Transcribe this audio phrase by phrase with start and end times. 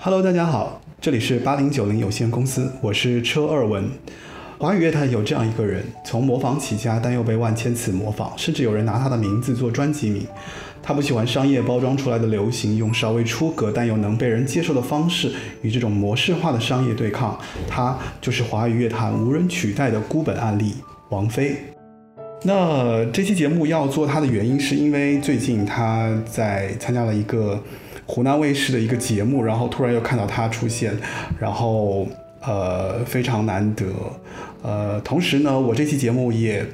[0.00, 3.90] Hello，大家好，这里是八零九零有限公司，我是车二文。
[4.56, 10.24] 华语乐坛有这样一个人，从模仿起家，但又被万千次模仿，甚至有人拿他的名字做专辑名。
[10.80, 15.32] 他不喜欢商业包装出来的流行，用稍微出格但又能被人接受的方式
[15.62, 17.36] 与这种模式化的商业对抗。
[17.66, 20.74] 他就是华语乐坛无人取代的孤本案例——
[21.10, 21.56] 王菲。
[22.44, 27.60] 那这期节目要做他的原因，是因为最近他在参加了一个
[28.08, 30.96] 湖南卫视的一个节目，然后突然又看到他出现，
[31.38, 32.08] 然后
[32.40, 33.84] 呃非常难得。
[34.62, 36.66] 呃，同时呢，我这期节目也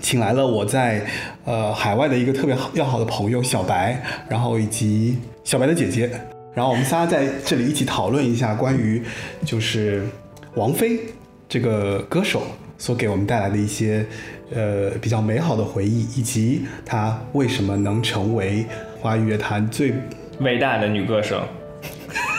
[0.00, 1.06] 请来了我在
[1.44, 6.10] 呃海外的一个特别要好的朋友小白，然后以及小白的姐姐，
[6.52, 9.00] 然后我们仨在这里一起讨论一下关于
[9.44, 10.04] 就是
[10.56, 10.98] 王菲
[11.48, 12.42] 这个歌手
[12.76, 14.04] 所给我们带来的一些
[14.52, 18.66] 呃比较美好的回忆，以及她为什么能成为
[19.00, 19.94] 华语乐坛最
[20.40, 21.42] 伟大的女歌手，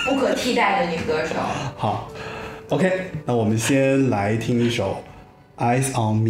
[0.05, 1.35] 不可替代的女歌手。
[1.77, 2.09] 好。
[2.69, 5.03] OK，那我们先来听一首
[5.63, 6.29] 《Eyes on Me》。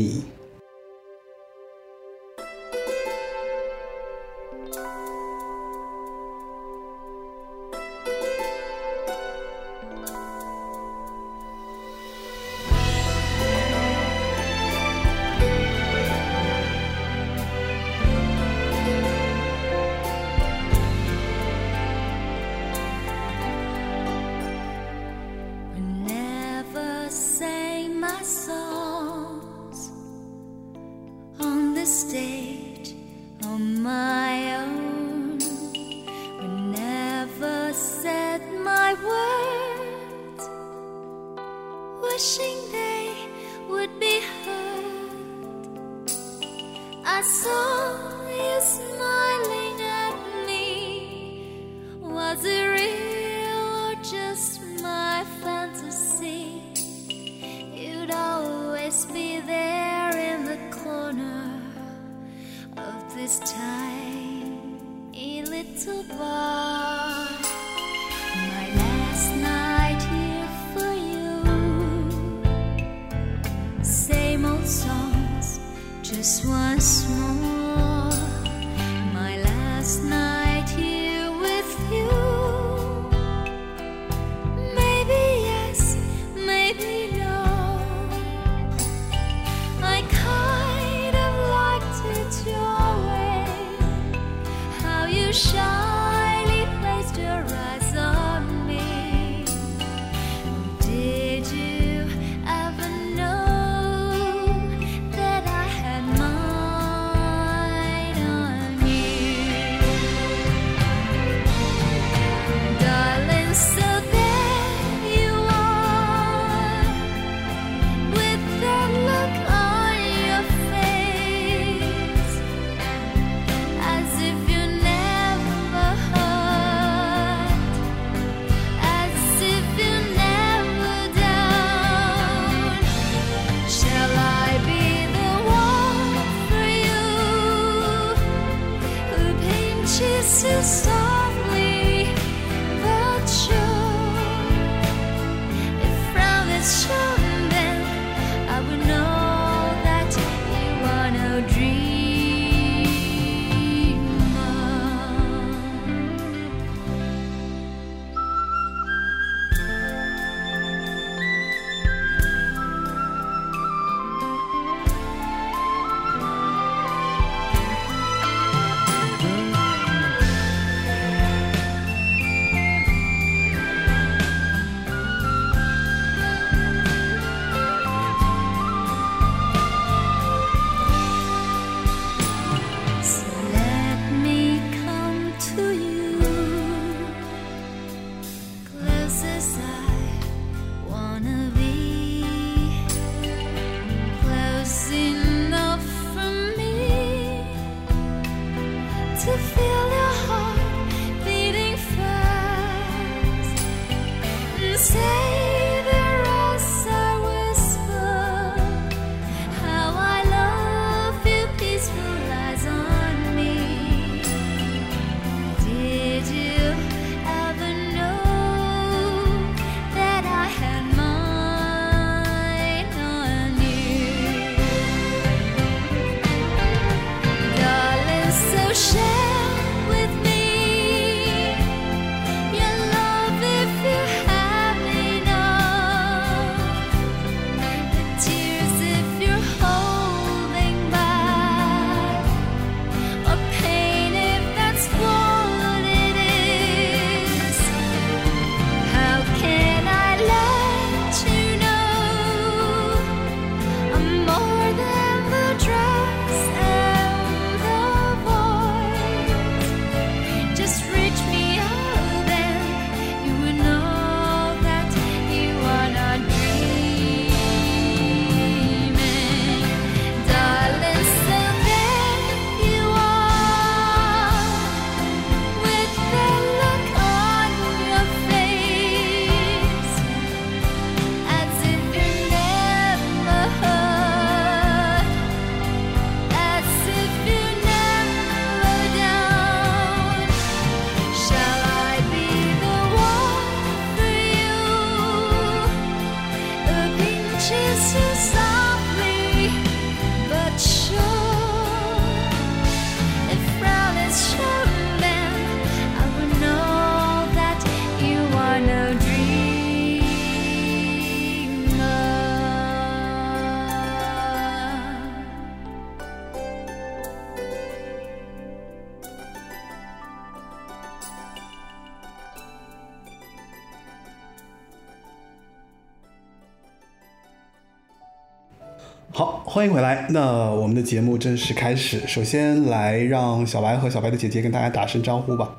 [329.20, 330.06] 好，欢迎回来。
[330.12, 332.08] 那我们的节目正式开始。
[332.08, 335.50] 首先来让小白和小白的姐姐跟大家打声招呼吧。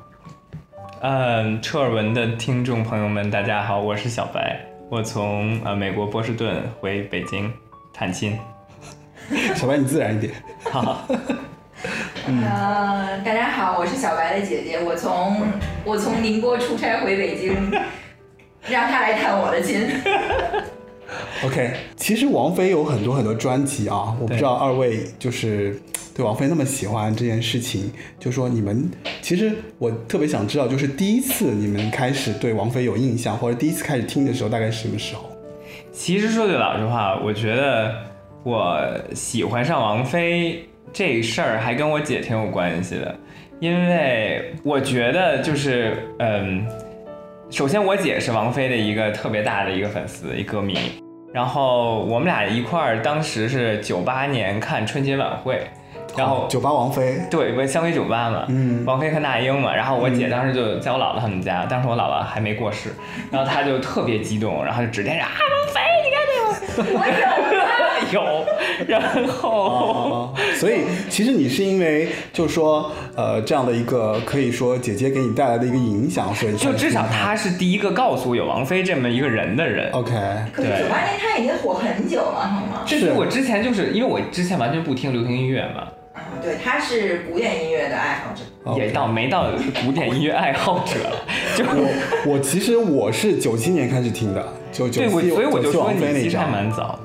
[1.01, 4.59] 嗯，车尔文的听众朋友们，大家好，我是小白，
[4.89, 7.53] 我从呃美国波士顿回北京
[7.93, 8.35] 探亲。
[9.53, 10.33] 小白，你自然一点。
[10.63, 11.07] 好，
[12.25, 15.37] 呃，大家好，我是小白的姐姐，我从
[15.85, 17.53] 我从宁波出差回北京，
[18.67, 19.87] 让她来探我的亲。
[21.43, 25.75] OK，其实王菲有很多很多专辑啊，我不知道二位就是
[26.15, 28.87] 对王菲那么喜欢这件事情，就说你们
[29.23, 35.23] 其实我特别想知道，就是第一次你们开始对王菲有印象，或者第一次开始听的时候，大概是什么时候？
[35.91, 37.91] 其实说句老实话，我觉得
[38.43, 38.79] 我
[39.15, 43.15] 喜欢上王菲这事儿还跟我姐挺有关系的，
[43.59, 46.63] 因为我觉得就是嗯，
[47.49, 50.77] 首先我姐是王菲的一个特别大的一个粉丝，一歌迷。
[51.33, 55.65] 然后我们俩一块儿，当时是九八年看春节晚会，
[56.17, 62.93] 然后酒吧王菲，对，不香妃酒吧嘛，嗯王菲和那英嘛，然后我姐当时就在我姥姥他们家，当时我姥姥还没过世，
[63.31, 66.33] 然后她就特别激动，然后就指天着啊，王菲，你看这
[66.83, 67.60] 个，我有啊，
[68.11, 68.45] 有，
[68.87, 79.91] 然后哦，所以其实你是因为就是说呃这样的一个可以说姐姐给你带来的一个影响，所以就至少他她是第一个告诉有王菲这么一个人的人。
[79.91, 80.11] OK，
[80.51, 80.79] 可是对。
[80.79, 82.83] 九八年她已经火很久了，好吗？
[82.85, 88.43] 这是我之前就是因为我之前完全不听流行音乐嘛，啊，对，他是古典音乐的爱好者。
[88.77, 89.47] 也到没到
[89.83, 90.93] 古典音乐爱好者，
[91.57, 96.99] 就我我其实我是九七年开始听的，就九七所以我就说你其实还，蛮早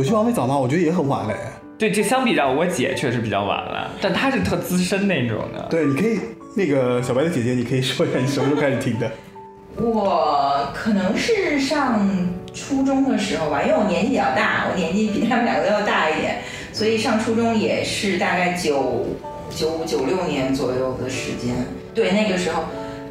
[0.00, 0.04] 的。
[0.04, 0.56] 九七王菲早吗？
[0.56, 1.34] 我觉得也很晚嘞。
[1.78, 5.66] 对，这相比较我姐确实比较晚了，但她是特资深那种的。
[5.70, 6.18] 对，你可以
[6.54, 9.10] 那个小白的姐姐，你可以说一下你什么时候开始听的？
[9.80, 12.06] 我可能是上
[12.52, 16.38] 初中的时候吧，因为我年纪比较大，我年纪比他们两个都要大一点，
[16.72, 19.06] 所以上初中也是大概九
[19.48, 21.54] 九九六年左右的时间。
[21.94, 22.64] 对，那个时候，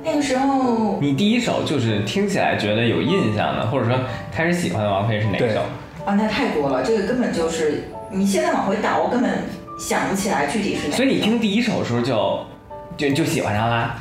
[0.04, 3.98] 那个时候你第一首就是听起来觉得有印象的，或者说
[4.32, 5.62] 开始喜欢的王菲是哪首？
[6.06, 9.44] 啊，那太多了，这个根本就是你现在往回倒，我根本
[9.80, 10.96] 想不起来具体是哪。
[10.96, 12.46] 所以你听第一首的时候就
[12.98, 13.96] 就就喜欢上了？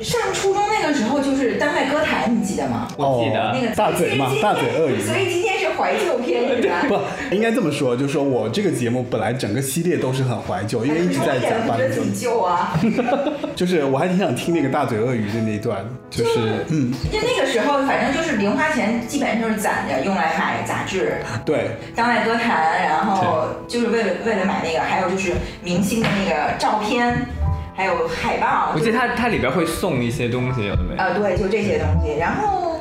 [0.00, 2.88] 上初中那个时候就是当代歌坛，你记得吗？
[2.96, 6.84] 我记得哦那个大嘴嘛大嘴鳄鱼所以今天是怀旧片是吧？
[6.88, 12.78] 不，应该这么说，就是说我这个节目本来整个系列都是很怀旧，因为一直在讲我八零九一点都不觉得自己旧啊。
[13.56, 27.26] 就是我还挺想听那个大嘴鳄鱼的那一段，就是嗯，就那个时候，反正就是零花钱基本上就是攒着用来买杂志，对，当代歌坛，然后就是为了为了买那个，还有就是明星的那个照片，
[27.74, 28.72] 还有海报。
[28.74, 31.00] 我记得它它里边会送一些东西，有的没有？
[31.00, 32.18] 啊、对，就这些东西。
[32.18, 32.71] 然后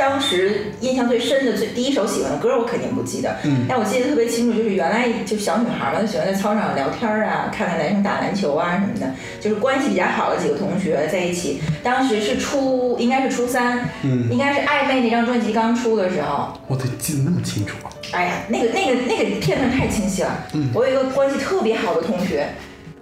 [0.00, 11.60] 当时印象最深的最第一首喜欢的歌，我肯定不记得，嗯但我记得特别清楚，就是原来就小女孩嘛，就喜欢在操场上聊天啊，看看男生打篮球啊什么的，就是关系比较好的几个同学在一起。
[11.82, 16.58] 当时是初，应该是初三，嗯应该是暧昧那张专辑刚出的时候。
[16.66, 17.92] 我得记得那么清楚啊。
[18.12, 20.46] 哎呀，那个那个那个片段太清晰了。
[20.54, 22.48] 嗯我有一个关系特别好的同学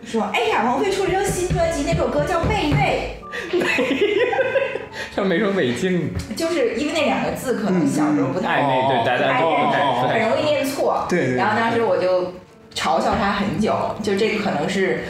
[0.05, 3.17] 说，哎呀，王菲出了一张新专辑，那首歌叫《妹妹
[5.15, 11.05] 像没说北京，》，就是因为那两个字可能小时候不太暧昧对大家都不太不太很容易念错。
[11.09, 12.35] 对对对然后当时我就
[12.75, 15.01] 嘲笑他很久，就这个可能是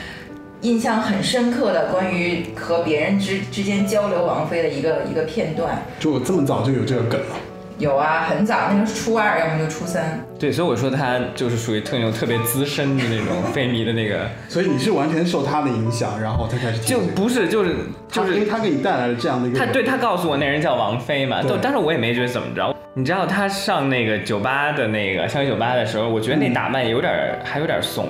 [0.62, 5.82] 印象很深刻的关于和别人之之间交流王菲的一个一个片段。
[6.00, 7.36] 就我这么早就有这个梗了。
[7.78, 10.20] 有啊，很早，那时候是初二，要么就初三。
[10.38, 17.12] 对，所以我说他就是属于特那种特别资深的那种非迷的那个， 所以你是完全受他的影响，然后才开始听就这个。
[17.12, 17.76] 不是就是
[18.10, 22.74] 他因为就是他给你带来了这样的一个，他对他告诉我那人叫王菲嘛，对但但是我也没觉得怎么着。
[22.94, 28.08] 你知道他上那个酒吧的那个香妃酒吧的时候，我觉得那打扮有点儿还有点怂，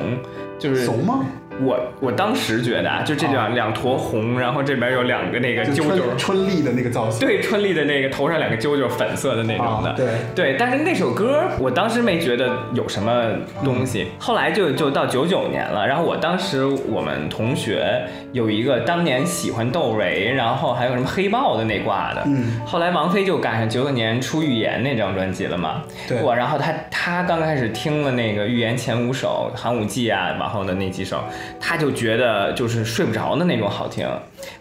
[0.59, 1.27] 就是怂吗？
[1.61, 7.27] 我我当时觉得啊，就这两、两坨红，然后这边有两个那个就揪揪，春春丽的那个造型。
[7.27, 10.07] 对，春丽的那个头上两个揪揪，粉色的那种的，啊对。
[10.35, 10.57] 对。
[10.59, 13.25] 但是那首歌我当时没觉得有什么
[13.65, 26.21] 东西，后来就就到九九年了，然后我当时我们同学有一个当年喜欢窦唯，然后还有什么黑豹的那挂的，嗯，后来王菲就赶上九九年出《预言》那张专辑了嘛，对。
[26.23, 31.23] 我然后他他刚开始听了那个《预言》前五首，《寒武纪》啊，往后的那几首，
[31.61, 34.07] 他就觉得就是睡不着的那种好听，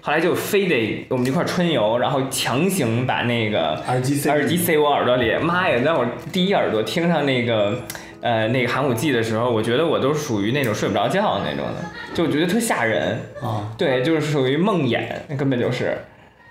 [0.02, 5.80] 后来就非得我们一块儿春游，然后强行把那个耳机塞耳机塞我耳朵里，妈呀！
[5.84, 7.80] 那我第一耳朵听上那个。
[8.20, 13.16] 呃，那个寒武纪的时候，我觉得我都属于那种睡不着觉那种的，就我觉得特吓人。
[13.44, 15.96] 啊，对，就是属于梦魇，那根本就是。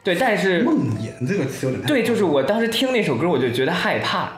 [0.05, 4.31] 对，但是梦魇这个词有点太对，就是我当时听那首歌，我就觉得害怕，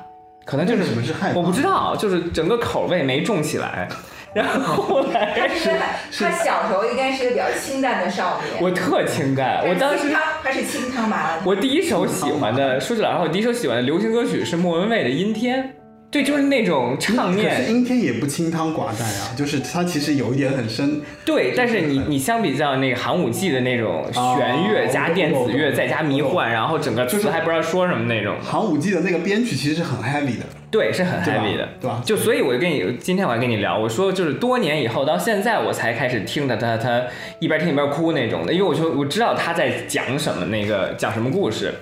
[0.46, 3.86] 可能就是是我不知道，就是整个口味没重起来。
[4.34, 5.70] 然后后来他是
[6.18, 8.62] 他小时候应该是个比较清淡的少年。
[8.62, 11.46] 我特清淡，我当时他他是清汤麻辣烫。
[11.46, 15.62] 我第一首喜欢的，说句老实话，我第一首喜欢的流行歌曲是莫文蔚的《阴天》，
[16.10, 21.00] 对，就是那种唱可是念，阴天也不清汤寡淡啊，就是它其实有一点很深。
[21.24, 32.02] 对，但是你你相比较那个寒武纪的那种弦乐哦加电子乐再加迷幻，然后整个就是词还不知道说什么那种，寒武纪的那个编曲其实是很 heavy 的，对，是很 heavy 的，对吧？
[32.04, 37.02] 就所以，我就跟你今天我还跟你聊，我说就是多年以后到现在我才开始听的他他
[37.38, 41.72] 一边听一边哭那种的，因为我就我知道他在讲什么那个讲什么故事。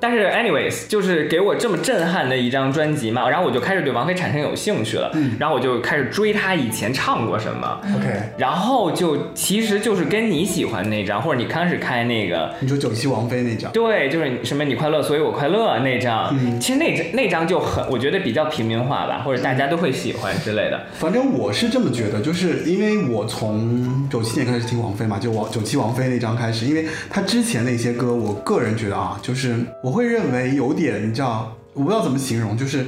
[0.00, 8.06] 但是，anyways，就是给我这么震撼的一张专辑嘛，然后我就开始对王菲产生有兴趣了，嗯然后我就开始追她以前唱过什么，OK，
[8.38, 20.80] 然后就其实就是跟你喜欢那张，或者你刚开始开那个，你说九七王菲那张，对，就是什么你快乐所以我快乐那张，嗯其实那张那张就很，我觉得比较平民化吧，或者大家都会喜欢之类的。
[20.94, 32.86] 反正我是这么觉得，就是因为我从九七年开始听王菲嘛，就王九七王菲那张开始，因为她之前那些歌，我个人觉得啊，就是我会认为有点，你知道，我不知道怎么形容，就是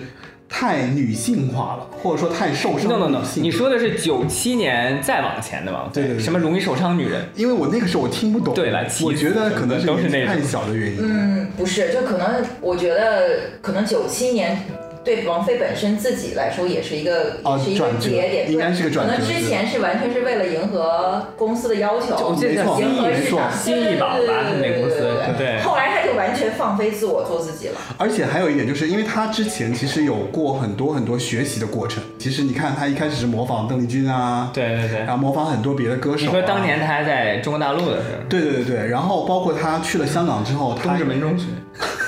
[0.49, 7.25] 太女性化了，或者说太受伤 no no no，你说的是九七年再往前的吗，对对对什么容易受伤女人？
[7.35, 10.99] 因为我那个时候我听不懂，对了我觉得可能是都是太小的原因。
[11.01, 14.59] 嗯，不是，就可能我觉得可能九七年
[15.05, 27.81] 对王菲本身自己来说也是一个、哦也是一个转折节点，应该是个转折可能之前是完全是为了迎合公司的要求，我记得叫迎合没错市场，新艺宝吧对对对对那公司对对对后来他就完全放飞自我做自己了。
[27.99, 32.03] 而且还有一点，就是因为他之前其实有过很多很多学习的过程。
[32.19, 35.09] 其实你看，他一开始是模仿邓丽君啊，对对对然。
[35.09, 36.27] 后模仿很多别的歌手、啊。
[36.27, 41.47] 你说当年他还在中国大陆的时候，对对对对，然后包括他去了香港之后，他东直门中学，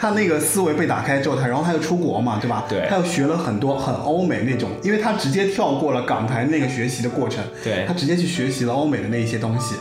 [0.00, 2.64] 他那个思维被打开之后，他然后他又出国嘛，对吧？
[2.66, 9.74] 对他又学了很多很欧美那种，因为他直接跳过了港台那个学习的过程，对他直接去学习了欧美的那一些东西，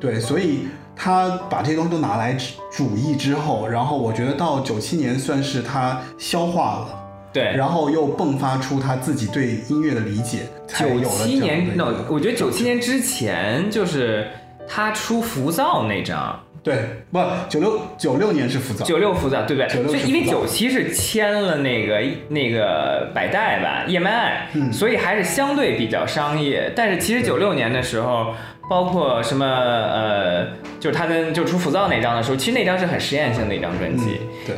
[0.00, 2.34] 对，所以他把这些东西都拿来
[2.72, 6.94] 主义之后，然后我觉得到九七年算是他消化了。
[7.30, 14.26] 对，然后又迸发出他自己对音乐的理解，九了七年，no，我觉得九七年之前就是
[14.66, 16.76] 他出浮躁那张，对，
[17.10, 26.70] 不九六九六年是浮躁，九六浮躁，对不对？96就是因为九七是签了那个那个百代吧，叶曼爱，嗯所以还是相对比较商业。
[26.76, 28.34] 但是其实九六年的时候，
[28.68, 30.44] 包括什么呃，
[30.78, 34.20] 就是他跟就出浮躁那张的时候，其实那张是很实验性的一张专辑。
[34.20, 34.56] 嗯，对。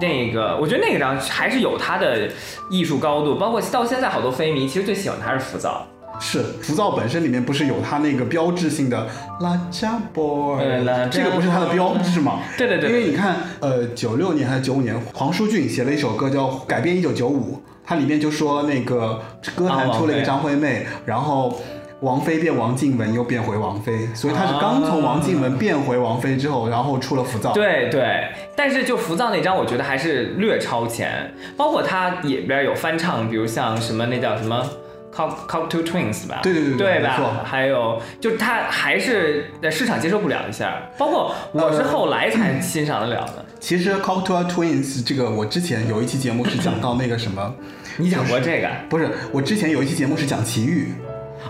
[0.00, 2.26] 那个，我觉得那个张还是有它的
[2.70, 5.86] 艺术高度，包括到现在好多非迷其实最喜欢它是浮躁。
[6.20, 9.08] 是浮躁本身里面不是有它那个标志性的
[9.40, 12.40] 拉加 boy，对拉这个不是它的标志吗？
[12.56, 19.20] 对对对因为你看，呃，九六年还是九五年，黄舒骏写了一首歌叫《改变一九九五》，它里面就说那个
[19.56, 21.58] 歌坛出了一个张惠妹，然后。
[22.02, 27.52] 王菲变王静雯，又变回王菲，所以她是刚从王静雯变回王菲之后，然后出了浮躁。
[27.52, 34.66] 对对，但是就浮躁那张，我觉得还是略超前，包括它里边有翻唱，比如像什么那叫什么。
[35.14, 37.42] Cock Cock Two Twins 吧，对对对对吧？
[37.44, 43.44] 还有，就是它还是在市场接受不了一下，包括我是后来才欣赏得了的。
[43.58, 47.54] 其实 Cocktail Twins 这个，我之前有一期节目是讲到那个什么，
[47.98, 48.68] 你讲过这个？
[48.88, 50.92] 不是，我之前有一期节目是讲齐豫，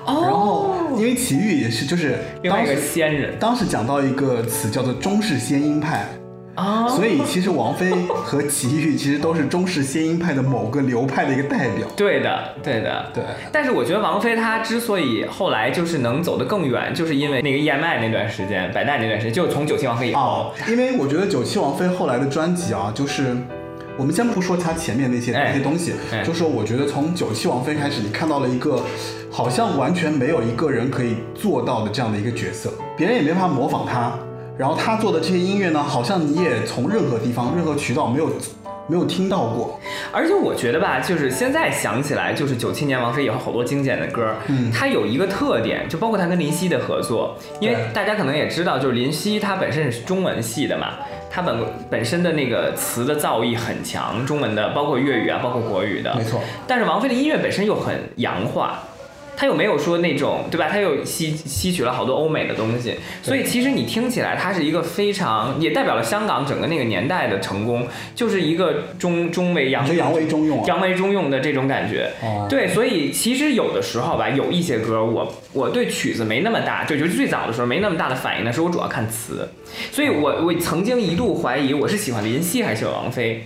[0.06, 6.08] 哦，然后因为齐豫也是就是另外一个仙人当时讲到一个词叫做中式仙音派，
[6.60, 11.86] 啊，所以其实王菲和齐豫其实都是中式仙音派的某个流派的一个代表。
[11.96, 23.36] 对的，对的，对，但是我觉得王菲她之所以后来就是能走得更远，就是因为那个 EMI 那段时间，百代那段时间，就是从九七王菲以后哦，，因为我觉得九七王菲后来的专辑啊，就是
[23.96, 28.82] 我们先不说她前面那些哎那些东西，哎就说我觉得从九七王菲开始，你看到了一个
[29.30, 34.12] 好像完全没有一个人可以做到的这样的一个角色，别人也没法模仿她。
[34.60, 38.28] 然后他做的这些音乐呢，好像你也从任何地方、任何渠道没有
[38.86, 39.80] 没有听到过。
[40.12, 44.70] 而且我觉得吧，就是现在想起来，就是九七年王菲以后好多经典的歌，嗯。
[44.70, 50.88] 它有一个特点，就包括她跟林夕的合作，因为大家可能也知道，就是林夕他本身是中文系的嘛，
[51.30, 51.56] 他本
[51.88, 58.78] 本身的那个词的造诣很强，中文的包括粤语啊，包括国语的，没错，但是王菲的音乐本身又很洋化，
[59.40, 60.68] 她又没有说那种对吧？
[60.70, 70.64] 他又吸吸取了好多欧美的东西，所以其实你听起来，它是一个非常也代表了香港整个那个年代的成功，就是一个中中为洋你说洋为中用啊？
[70.66, 72.10] 洋为中用的这种感觉。
[72.22, 79.48] 哦，对，所以其实有的时候吧，有一些歌我我对曲子没那么大，就尤其最早的时候没那么大的反应的时候，我主要看词，
[79.90, 83.42] 所以我我曾经一度怀疑我是喜欢林夕还是喜欢王菲。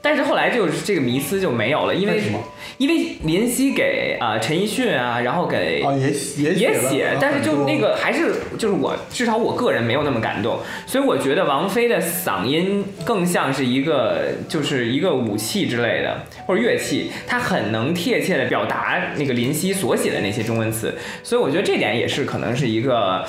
[0.00, 2.38] 但是后来就是这个迷思就没有了，因为为什么？
[2.78, 23.24] 因为林夕给啊、陈奕迅啊，然后给哦，也也了也写，但是就那个还是就是我至少我个人没有那么感动，所以我觉得王菲的嗓音更像是一个就是一个武器之类的或者乐器，它很能贴切的表达那个林夕所写的那些中文词，所以我觉得这点也是可能是一个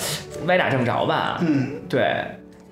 [0.45, 1.39] 歪打正着吧。
[1.41, 2.13] 嗯，对，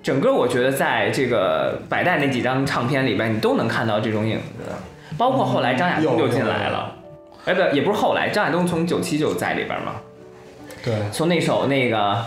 [0.08, 4.64] 整个我觉得在这个百代那几张唱片里边，你都能看到这种影子，
[5.18, 6.94] 包括后来张亚东就进来了。
[7.44, 9.96] 哎，不，也不是后来，张亚东从九七就在里边嘛。
[10.82, 12.24] 对，从那首那个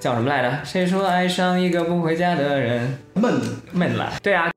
[0.00, 0.58] 叫什么来着？
[0.64, 4.14] 谁说爱上一个不回家的人闷闷了？
[4.20, 4.51] 对啊。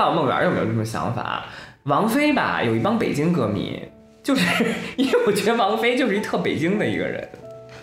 [0.00, 1.44] 道梦圆有没有这种想法。
[1.84, 3.78] 王菲吧，有一帮北京歌迷，
[4.22, 4.42] 就是
[4.96, 7.28] 因为我觉得王菲就是一特北京的一个人。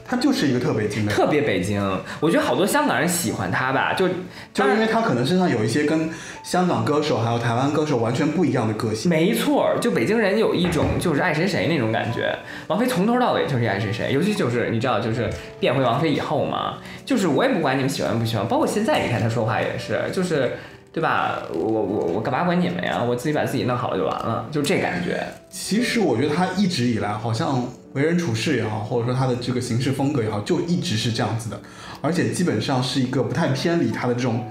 [0.10, 1.82] 他就是一个特北京的，特别北京。
[2.22, 4.08] 我觉得好多香港人喜欢他吧，就
[4.54, 6.10] 就是因为他可能身上有一些跟
[6.46, 9.10] 香港歌手还有台湾歌手完全不一样的个性。
[9.10, 12.34] 没错，就北京人有一种就是爱谁谁那种感觉。
[12.68, 20.54] 王菲从头到尾就是爱谁谁，尤其就是你知道，就是变回王菲以后嘛，就是我也不管你们喜欢不喜欢，包括现在你看她说话也是，就是
[20.98, 21.44] 对吧？
[21.54, 23.04] 我我我干嘛管你们呀？
[23.08, 25.24] 我自己把自己弄好了就完了，就这感觉。
[25.48, 31.62] 其实我觉得他一直以来好像为人处事也好，或者说他的这个行事风格也好，就一直是这样子的，
[32.02, 34.44] 而且基本上是一个不太偏离他的这种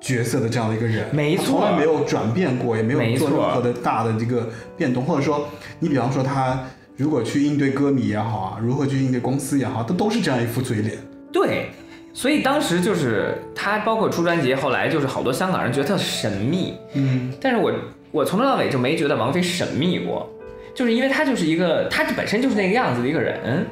[0.00, 5.48] 角色的这样的一个人，没错从来没有转变过，也没有做任何的大的这个变动，或者说
[5.80, 6.60] 你比方说他
[6.96, 10.96] 如果去应对歌迷也好啊，如何去应对公司也好，他都是这样一副嘴脸。
[11.32, 11.70] 对，
[12.14, 17.72] 所以当时就是他，包括出专辑，后来就是好多香港人觉得他神秘，嗯，但是我
[18.10, 20.28] 我从头到尾就没觉得王菲神秘过，
[20.74, 23.66] 就是因为她就是一个，她本身就是那个样子的一个人。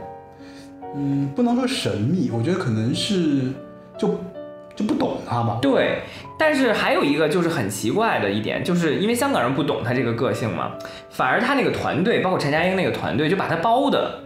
[0.97, 3.53] 嗯，不能说神秘，我觉得可能是
[3.97, 4.19] 就
[4.75, 5.59] 就不懂她吧。
[5.63, 6.01] 对，
[6.39, 10.73] 但是还有一个就是很奇怪的一点，就是因为香港人不懂她这个个性嘛，
[11.11, 14.19] 反而她那个团队，包括陈嘉英那个团队，就把她包的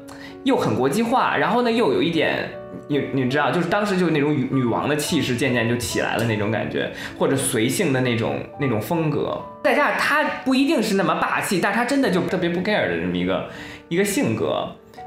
[0.45, 2.49] 又很国际化，然后呢又有一点，
[2.89, 13.49] 你你知道，就是当时就那种女女王的气势渐渐就起来了那种感觉，或者随性的那种那种风格，再加上她不一定是那么霸气，但她真的就特别不 care 的这么一个
[13.89, 14.67] 一个性格。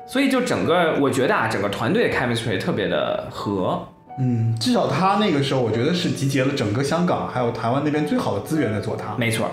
[0.10, 3.86] 所以就整个，我觉得啊，整个团队的 chemistry 特别的合，
[4.18, 9.16] 嗯，至少他那个时候，我觉得是集结了整个香港还有台湾那边最好的资源在做他。
[9.18, 9.52] 没错。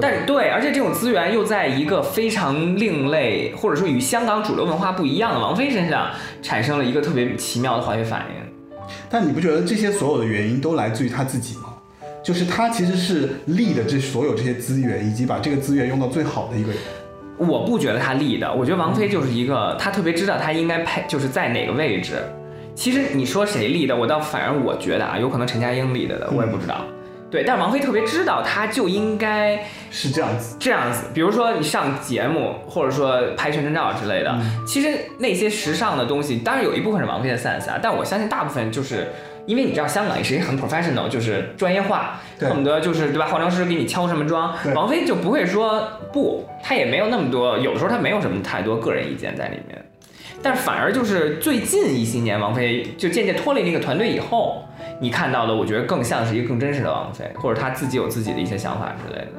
[0.00, 6.10] 但是对，而且这种资源又在一个非常另类，或者说与香港主流文化不一样的王菲身上
[6.42, 8.88] 产生了一个特别奇妙的化学反应。
[9.08, 11.74] 但你不觉得这些所有的原因都来自于他自己吗？
[12.22, 16.78] 就是他其实是立的这所有这些资源，以及把这个资源用到最好的一个人。
[17.36, 22.22] 我不觉得她立的，我觉得王菲就是一个，她特别知道她应该配就是在哪个位置。
[22.74, 26.84] 其实你说谁立的，我倒反而我觉得啊，有可能陈嘉英立的的，我也不知道。
[27.34, 34.32] 对，但是王菲特别知道，她就应该是这样子，这样子，比如说你上节目，或者说拍宣传照之类的，
[34.64, 39.08] 其实那些时尚的东西，当然有一部分是王菲的 sense 啊，但我相信大部分就是
[39.46, 43.26] 因为你知道香港也是一个很 professional，就是专业化，对恨不得就是对吧？
[43.26, 49.83] 化妆师给你敲什么妆对，王菲就不会说不，她也没有那么多，有的时候她没有什么太多个人意见在里面。
[50.44, 54.62] 但是反而就是最近一些年，王菲就渐渐脱离那个团队以后，
[55.00, 59.32] 你看到的，我觉得更像是一个更真实的王菲，或者她自己有自己的一些想法之类的。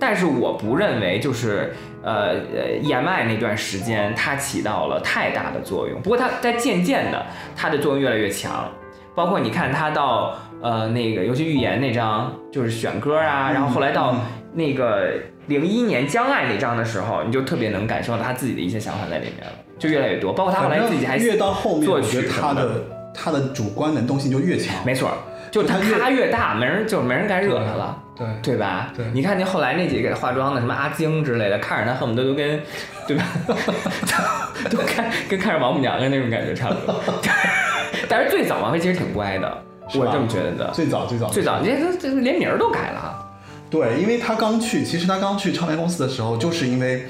[0.00, 8.68] 但是我不认为就是呃呃 EMI 那段时间它起到了太大的作用，不过它在渐渐的它的作用越来越强，
[9.14, 14.20] 包括你看它到呃那个尤其预言那张就是选歌啊，然后后来到嗯
[14.54, 15.12] 那个
[15.46, 22.28] 零一年《将爱》那张的时候，你就特别能感受到他自己的一些想法在里面了，就越来越多，包括他后来自己还越到后面，作我觉得。
[22.28, 22.68] 他的
[23.14, 24.74] 他的主观能动性就越强。
[24.84, 25.10] 没错，
[25.50, 27.96] 就他就他越大，没人就没人敢惹他了。
[28.16, 28.92] 对，对吧？
[28.96, 32.60] 对你看那后来那几个化妆的，什么阿晶之类的，看着他恨不得都跟，
[33.06, 33.24] 对吧？
[34.70, 37.00] 都看跟看着王母娘娘那种感觉差不多。
[38.08, 39.62] 但是最早王菲其实挺乖的，
[39.94, 40.70] 我这么觉得的。
[40.72, 43.26] 最早最早最早，你这这连名儿都改了。
[43.70, 47.06] 对，因为他刚去，其实他刚去唱片公司的时候，就是因为，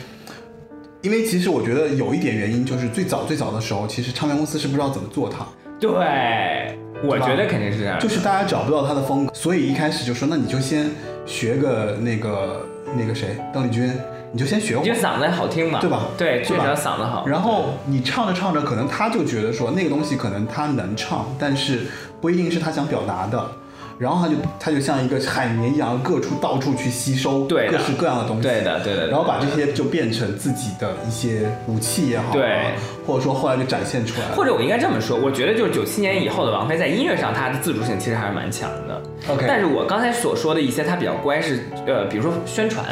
[1.00, 5.46] 因为其实我觉得有一点原因，就是最早最早的时候，其实唱片公司是不知道怎么做它，
[5.78, 8.00] 对，我觉得肯定是这样。
[8.00, 10.90] 就是大家找不到他的风格，所以一开始就说，那你就先
[11.24, 13.92] 学个那个那个谁，邓丽君，
[14.32, 14.94] 你就先学会你觉。
[14.94, 15.78] 得嗓子好听嘛？
[15.80, 17.24] 对吧对，确实要嗓子好。
[17.28, 21.86] 然后你唱着唱着，可能他就觉得说那个东西可能他能唱，但是
[22.20, 23.50] 不一定是他想表达的。
[23.98, 28.42] 然后他就他就像一个海绵一样，各处到处去吸收对各式各样的东西。
[28.42, 29.00] 对的，对的。
[29.00, 32.74] 对的然后把这些就变成自己的一些武器也好、啊，对，
[33.08, 34.36] 或者说后来就展现出来了。
[34.36, 39.02] 或者我应该这么说，我觉得就是九七年以后的王菲在音乐上她的自主性其实还是蛮强的。
[39.30, 42.84] OK，但是我刚才所说的一些她比较乖是呃，比如说宣传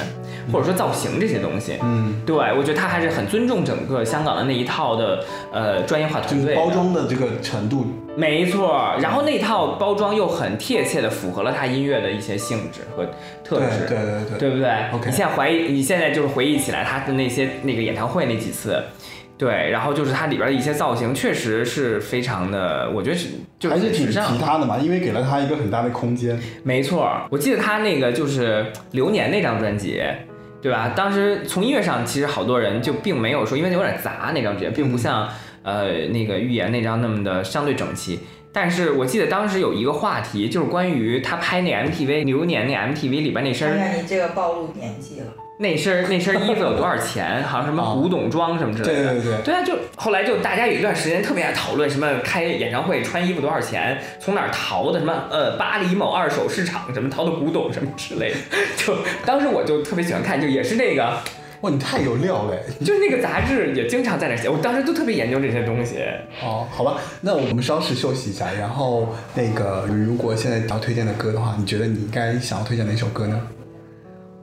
[0.51, 6.61] 或者说造型这些东西，嗯，对我觉得她还是很尊重整个香港的那一套的呃专业化团队的。
[6.61, 13.05] 包装的这个程度，没错，然后那套包装又很贴切的符合了她音乐的一些性质和
[13.45, 14.39] 特对质，对对对。
[14.39, 18.81] 对不对？OK 你现在怀疑，你现在就是回忆起来她的那些那个演唱会那几次，
[19.39, 26.41] 对，然后就是它里边的一些造型，确实是非常的，我觉得是就还是挺很时尚提他的嘛，因为给了他一个很大的空间。
[26.63, 30.03] 没错，我记得他那个就是《流年》那张专辑，
[30.63, 30.95] 对吧？
[30.97, 35.29] 当时从音乐上，其实好多人就并没有说，因为有点杂那张专辑，并不像
[35.63, 38.19] 呃那个预言那张那么的相对整齐。
[38.53, 45.27] 但是我记得当时有一个话题，就是关于他拍那 MTV《流年》那 MTV 里边那身儿，看看你这个暴露年纪了。
[45.59, 48.95] 那身那身衣服有多少钱，好像什么古董装什么之类的。
[48.95, 58.37] 对对对对对啊，就后来就大家有一段时间特别爱讨论什么开演唱会穿衣服多少钱，从哪儿淘的，什么呃巴黎某二手市场什么淘的古董什么之类的。
[58.77, 61.03] 就当时我就特别喜欢看，就也是那个，
[61.63, 62.55] 哇，你太有料了。
[62.85, 66.01] 就是那个杂志也经常在那写，我当时就特别研究这些东西。
[66.43, 73.41] 哦，好吧，那我们稍事休息一下，然后那个如果现在要推荐的歌的话，你觉得你应该想要推荐哪首歌呢？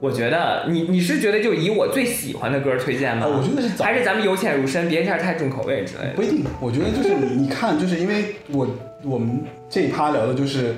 [0.04, 3.24] 我觉得你你是觉得就以我最喜欢的歌推荐吗？
[3.24, 6.12] 啊我觉得是早还是咱们由浅入深，别一下太重口味之类的。
[6.14, 8.68] 不一定，我觉得就是你你看，就是因为我
[9.02, 10.76] 我们这一趴聊的就是，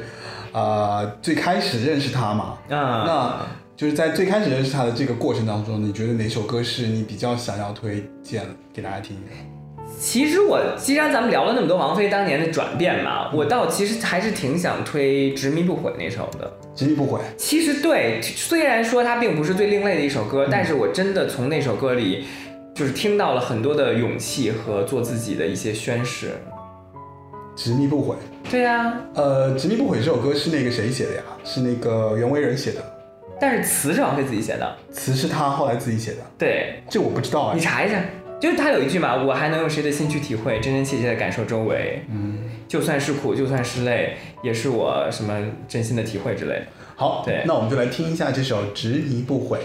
[0.53, 9.33] 呃，最开始认识他嘛，嗯那就是在最开始认识他的这个过程当中，你觉得哪首歌是你比较想要推荐给大家听的？
[9.99, 16.53] 其实我既然咱们聊了那么多王菲当年的转变嘛，我倒其实还是挺想推《执迷不悔》那首的。
[16.77, 22.27] 执迷不悔，其实对，虽然说它并不是最另类的一首歌，但是我真的从那首歌里，
[22.75, 26.33] 就是听到了很多的勇气和做自己的一些宣誓。
[27.57, 28.15] 执迷不悔。
[28.51, 31.23] 对呀、呃，执迷不悔这首歌是那个谁写的呀？
[31.43, 32.81] 是那个袁惟仁写的，
[33.41, 34.77] 但是词是王菲自己写的。
[34.93, 37.55] 词是他后来自己写的，对，这我不知道哎。
[37.55, 37.99] 你查一下，
[38.39, 42.03] 就是他有一句嘛，我还能用谁的心去体会，真真切切的感受周围。
[42.11, 45.35] 嗯，就算是苦，就算是累，也是我什么
[45.67, 46.67] 真心的体会之类的。
[46.97, 49.59] 好，对那我们就来听一下这首《执迷不悔》。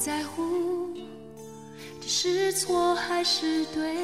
[0.00, 0.88] 在乎
[2.00, 3.94] 这是错还是对，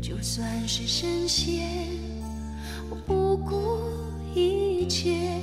[0.00, 1.68] 就算是深陷，
[2.88, 3.78] 我不顾
[4.34, 5.38] 一切，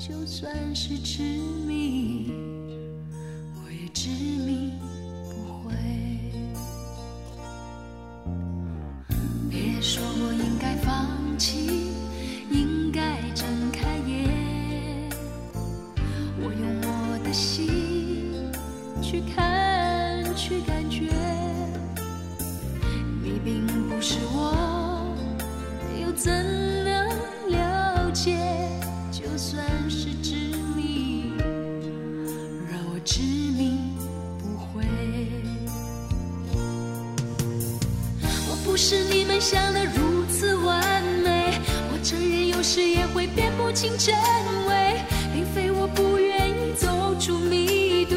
[0.00, 1.22] 就算是执
[1.64, 2.32] 迷，
[3.54, 4.72] 我也执迷
[5.30, 5.72] 不悔。
[9.48, 11.06] 别说我应该放
[11.38, 11.92] 弃，
[12.50, 14.28] 应该睁开眼。
[16.44, 17.91] 我用我的心
[19.12, 21.10] 去看，去感觉。
[23.22, 25.14] 你并不是我，
[26.00, 26.32] 又怎
[26.82, 27.08] 能
[27.50, 28.38] 了解？
[29.10, 31.30] 就算是执迷，
[32.70, 33.76] 让我执迷
[34.38, 34.82] 不悔。
[38.48, 41.60] 我不是你们想的如此完美，
[41.92, 44.16] 我承认有时也会辨不清真
[44.68, 45.02] 伪，
[45.34, 48.16] 并非我不愿意走出迷堆，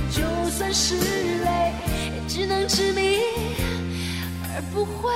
[0.11, 3.17] 就算是累，也只能执迷
[4.43, 5.09] 而不悔。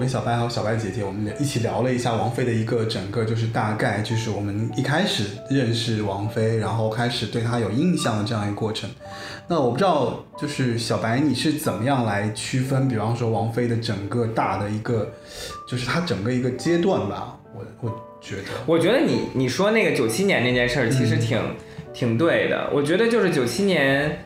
[0.00, 8.88] 跟小白还有小白姐姐，我们一起聊了一下王菲的一个整个就是大概就是我们一开始认识王菲，然后开始对她有印象的这样一个过程。
[9.46, 15.12] 那我不知道就是小白你是怎么样来区分，比方说王菲的整个大的一个，
[15.68, 17.36] 就是她整个一个阶段吧。
[17.52, 21.38] 我我觉得，我觉得你你说那个九七年那件事儿其实挺、
[21.92, 22.70] 挺对的。
[22.72, 24.24] 我觉得就是九七年，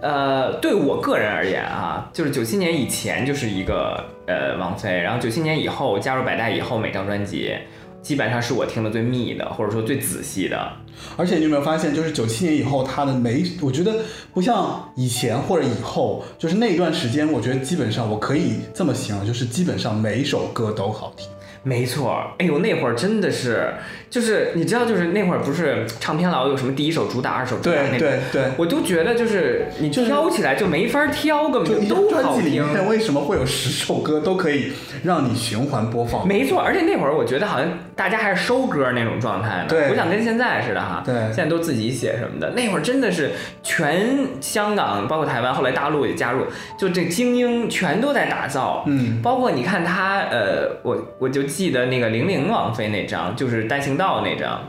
[0.00, 7.54] 呃，对我个人而言啊，就是九七年以前就是一个呃王菲，然后九七年以后加入百代以后，每张专辑
[8.02, 10.72] 基本上是我听的最密的，或者说最仔细的。
[11.16, 13.96] 而且你有没有发现，就是九七年以后，他的每，我觉得
[14.32, 21.28] 不像以前或者以后，就是那一段时间，我觉得基本上我可以这么形容，就是基本上每一首歌都好听。
[21.66, 23.74] 没错，哎呦，那会儿真的是，
[24.08, 32.64] 就是你知道，就是那会儿不是唱片老有什么第一首主打、二手主打那对个，对对，我都觉得就是你挑起来就没法挑，根本就都好听。
[32.64, 34.70] 面为什么会有十首歌都可以
[35.02, 36.24] 让你循环播放？
[36.28, 41.02] 没错，而且那会儿我觉得好像大家还是收歌那种状态呢，对不像跟现在似的哈。
[41.04, 42.50] 对现在都自己写什么的。
[42.50, 43.30] 那会儿真的是
[43.62, 46.44] 全香港，包括台湾，后来大陆也加入，
[46.78, 48.84] 就这精英全都在打造。
[48.86, 54.60] 嗯，包括你看他，呃，我我就记得那个零零王菲那张，就是单行道那张，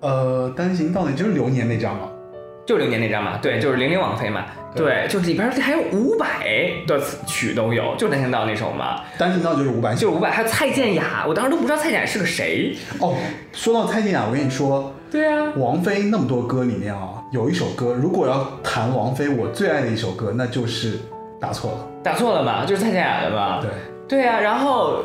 [0.00, 2.08] 呃，单行道那就是流年那张嘛。
[2.66, 12.76] 就零年那张嘛，对，就是零零王菲嘛，对对，就是里边还有伍佰的曲都有，就单行道那首嘛，单行道就是伍佰就是伍佰，还有蔡健雅，我当时都不知道蔡健雅是个谁。
[12.98, 13.14] 哦，
[13.52, 20.98] 说到蔡健雅，我跟你说，对啊，王菲那么多歌里面啊，有一首歌，如果要谈王菲，我最爱的一首歌，那就是
[21.40, 23.58] 《打错了打错了嘛，就是蔡健雅的嘛。》。
[23.62, 23.70] 对，
[24.08, 25.04] 对啊，然后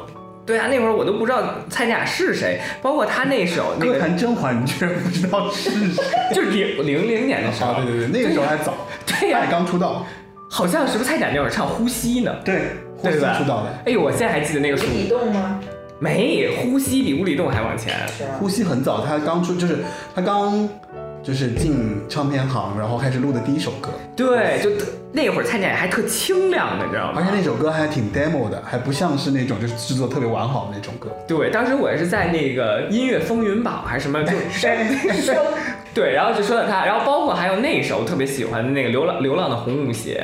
[0.51, 6.03] 对啊，那会儿我都不知道蔡健雅是谁，包括他那首那歌个坛甄嬛，你居然不知道是谁？
[6.35, 8.73] 就是零零零年的时候，啊，对对对，那个时候还早，
[9.05, 10.05] 对呀刚出道，
[10.49, 12.35] 好像是不是蔡健雅那会儿唱《呼吸》呢？
[12.43, 12.63] 对，
[12.97, 13.69] 呼吸对吧出道的。
[13.85, 15.57] 哎呦，我现在还记得那个数，你动吗？
[15.99, 17.93] 没呼吸比无底洞还往前。
[18.39, 19.77] 呼吸很早，他刚出就是
[20.13, 20.67] 他刚
[21.23, 24.69] 就是进唱片行，然后开始录的第一首歌，对，就
[25.11, 27.13] 那会儿蔡健雅还特清亮的，你知道吗？
[27.17, 31.09] 而且那首歌还挺 demo 的，还不像是那种就是制作特别完好的那种歌。
[31.27, 35.35] 对，当时我也是在那个音乐风云榜还是什么，就 生
[35.93, 40.23] 对，然后就说到他，然后包括还有那首特别喜欢的那个流浪流浪的红舞鞋，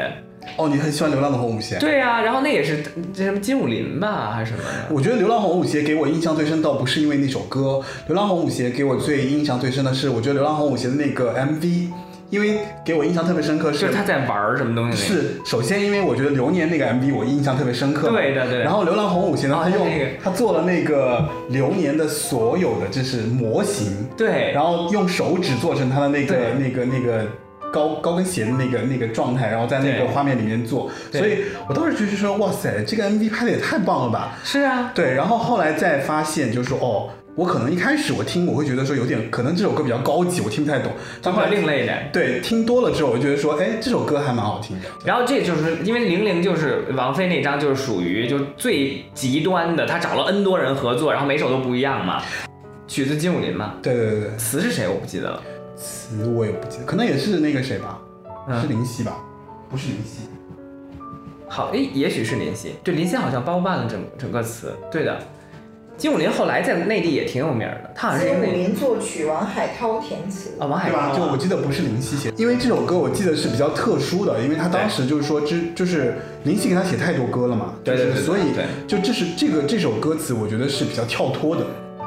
[0.55, 1.75] 哦，你很喜欢《流浪的红舞鞋》？
[1.79, 2.83] 对啊、然后那也是
[3.13, 4.95] 这什么金武林吧还是什么的。
[4.95, 7.59] 我觉得《流浪红舞鞋》给我印象最深，倒不是因为那首歌，
[8.07, 11.89] 《流浪红舞鞋》给我最印象最深的是，我觉得《流浪红舞鞋》的那个 MV，
[12.29, 14.97] 因为给我印象特别深刻就是他在玩什么东西。
[14.97, 27.25] 是首先因为我觉得流年那个 MV 我印象特别深刻，对的对然后《流浪红舞鞋》呢，哦他用那个他做了那个流年的所有的就是模型，对，然后用手指做成他的那个对那个那个
[27.71, 34.37] 高高跟鞋的那个那个状态，然后在那个画面里面做，所以我当时就是说哇塞，这个 MV 拍的也太棒了吧！
[34.43, 37.09] 是啊，对，然后后来再发现就是说哦。
[37.37, 40.91] 我可能一开始我听我会觉得说有点，可能这首歌比较高级，我听不太懂。
[41.21, 42.09] 就比较另类一点。
[42.11, 44.87] 对，听多了之后，我就觉得说，哎，这首歌还蛮好听的。
[45.05, 52.23] 然后这就是因为零零就是王菲那张，就是属于就最极端的，她找了 N 多人合作，然后每首都不一样嘛。
[52.87, 55.39] 曲子金武林嘛，对对对对，词是谁我不记得了。
[55.77, 57.99] 词我也不记得，可能也是那个谁吧，
[58.49, 59.17] 嗯是林夕吧？
[59.69, 60.21] 不是林夕，
[61.47, 65.17] 好，诶，也许是林夕，对，林夕好像包办了整整个词，对的。
[65.97, 70.51] 金武林后来在内地也挺有名的，他好像是一金武林作曲，王海涛填词。
[70.59, 71.07] 啊王海对吧？
[71.07, 76.13] 涛啊，就我记得不是林夕写，因为这首歌我记得是比较特殊的，因为他当时就是说，之就是
[76.43, 81.65] 林夕给他写太多歌了嘛，对对对所以对就这是这个这首歌词，我觉得是比较跳脱的。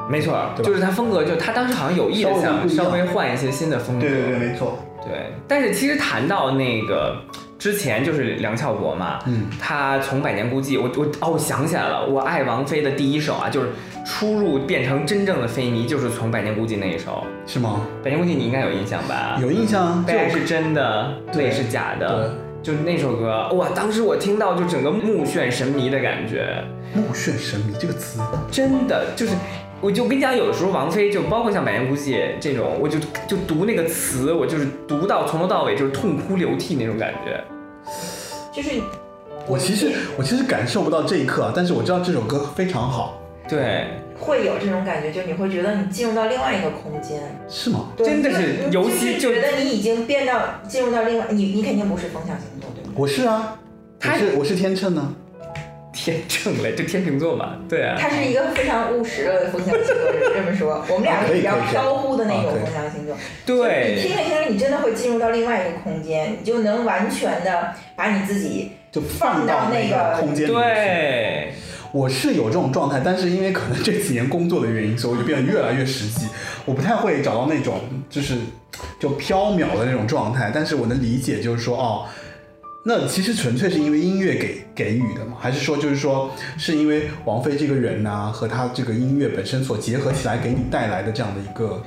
[0.09, 4.01] 没错，就是他风格，就他当时好像有意的想稍微换一些新的风格。
[4.01, 4.77] 对对对没错。
[5.03, 7.17] 对，但是其实谈到那个
[7.57, 13.69] 之前就是梁翘柏嘛，嗯，他从《百年孤寂》，我我哦，我想起来了，我爱王菲的第一首啊，就是
[14.05, 17.23] 初入变成真正的菲迷，就是从《百年孤寂》那一首。
[17.47, 17.81] 是吗？
[18.03, 19.39] 《百年孤寂》你应该有印象吧？
[19.41, 28.21] 有印象啊，被爱就是真的，对泪是假的，就那首歌，哇，当时我听到就整个目眩神迷的感觉，目眩神迷这个词，
[28.51, 29.31] 真的就是。
[29.81, 37.43] 我就跟你讲，有的时候王菲就包括像《百年孤寂》这种，我就就读那个词，我就是读到从头到尾就是痛哭流涕那种感觉。
[38.53, 38.79] 就是
[39.47, 43.19] 我其实我其实感受不到这一刻啊，但是我知道这首歌非常好，
[43.49, 43.87] 对，
[44.19, 47.19] 会有这种感觉，就你会觉得你进入到另外一个空间，
[47.49, 47.87] 是吗？
[47.97, 52.91] 真的是尤其是觉得你已经变到进入到另外，你你肯定不是风向星座，对吗？
[52.95, 55.15] 我是啊，我他是我是天秤呢，
[56.03, 57.95] 天秤嘞，就天秤座嘛，对啊。
[57.99, 59.95] 他是一个非常务实的风象星座，
[60.33, 63.15] 这么说，我们俩是比较飘忽的那种风象星座。
[63.45, 70.53] 对你听着听着，你真的会进入到另外一个空间，你就能完全的把你自己就放到那个空间里去。
[70.53, 71.53] 对，
[71.91, 76.25] 我是有这种状态，但是因为可能这几年工作的原因，所以我就变得越来越实际。
[76.65, 77.79] 我不太会找到那种
[78.09, 78.37] 就是
[78.99, 82.05] 就缥缈的那种状态，但是我能理解，就是说哦，
[82.83, 85.37] 那其实纯粹是因为音乐给给予的吗？
[85.39, 91.83] 还是说就是说是因为王菲这个人呢、和她这个音乐本身所结合起来给你带来的这样的一个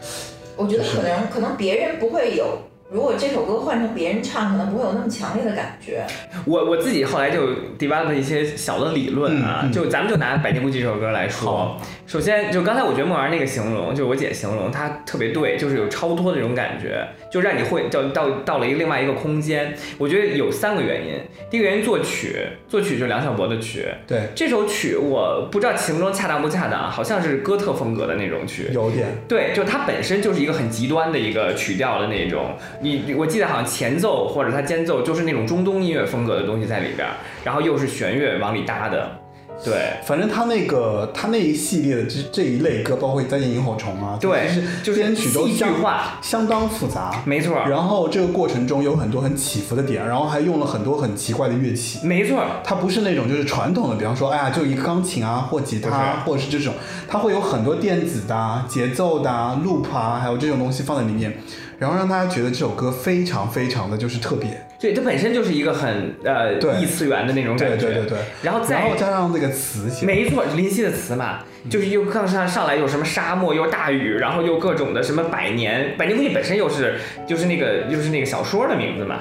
[0.57, 2.59] 我觉得可能可能别人不会有，
[2.95, 6.05] 如果这首歌换成别人唱，可能不会有那么强烈的感觉。
[6.45, 19.74] 我我自己后来就 develop 了一些小的理论啊，嗯嗯就咱们就拿《百年孤寂》这首歌来说好，首先就刚才我觉得梦儿那个形容，就是我姐形容，她特别对，就是有超脱的这种感觉，就让你会到到到了一个另外一个空间。
[19.99, 21.14] 我觉得有三个原因，
[21.51, 32.55] 第一个原因作曲，作曲就是梁晓柏的曲，对这首曲我不知道形容恰当不恰当，好像是哥特风格的那种曲，有点对，就它本身就是一个很极端的一个曲调的那种。
[32.85, 37.09] 你你我记得好像前奏或者它间奏就是那种中东音乐风格的东西在里边，
[37.43, 39.20] 然后又是弦乐往里搭的。
[39.64, 44.49] 对反正他那个他那一系列的这这一类歌，包括再见萤火虫啊，对
[44.82, 52.05] 就是编曲都相化相当复杂，没错，然后这个过程中有很多很起伏的点，然后还用了很多很奇怪的乐器。
[52.05, 56.74] 没错，它不是那种就是传统的，比方说，哎呀，就一个钢琴啊，或吉他，或者是这种，
[57.07, 61.32] 它会有很多电子的、啊、节奏的、啊、loop 啊，还有这种东西放在里面，
[61.79, 64.49] 然后让大家觉得这首歌非常非常的就是特别。
[64.79, 67.77] 对，它本身就是一个很呃异次元的那种感觉。
[67.77, 76.97] 对对对对，然后再然后加上那个词写，没错，林夕的词嘛，就是又刚上上来有什么沙漠，又大雨，然后又各种的什么百年，百年孤寂本身又是
[77.27, 79.20] 就是那个就是那个小说的名字嘛，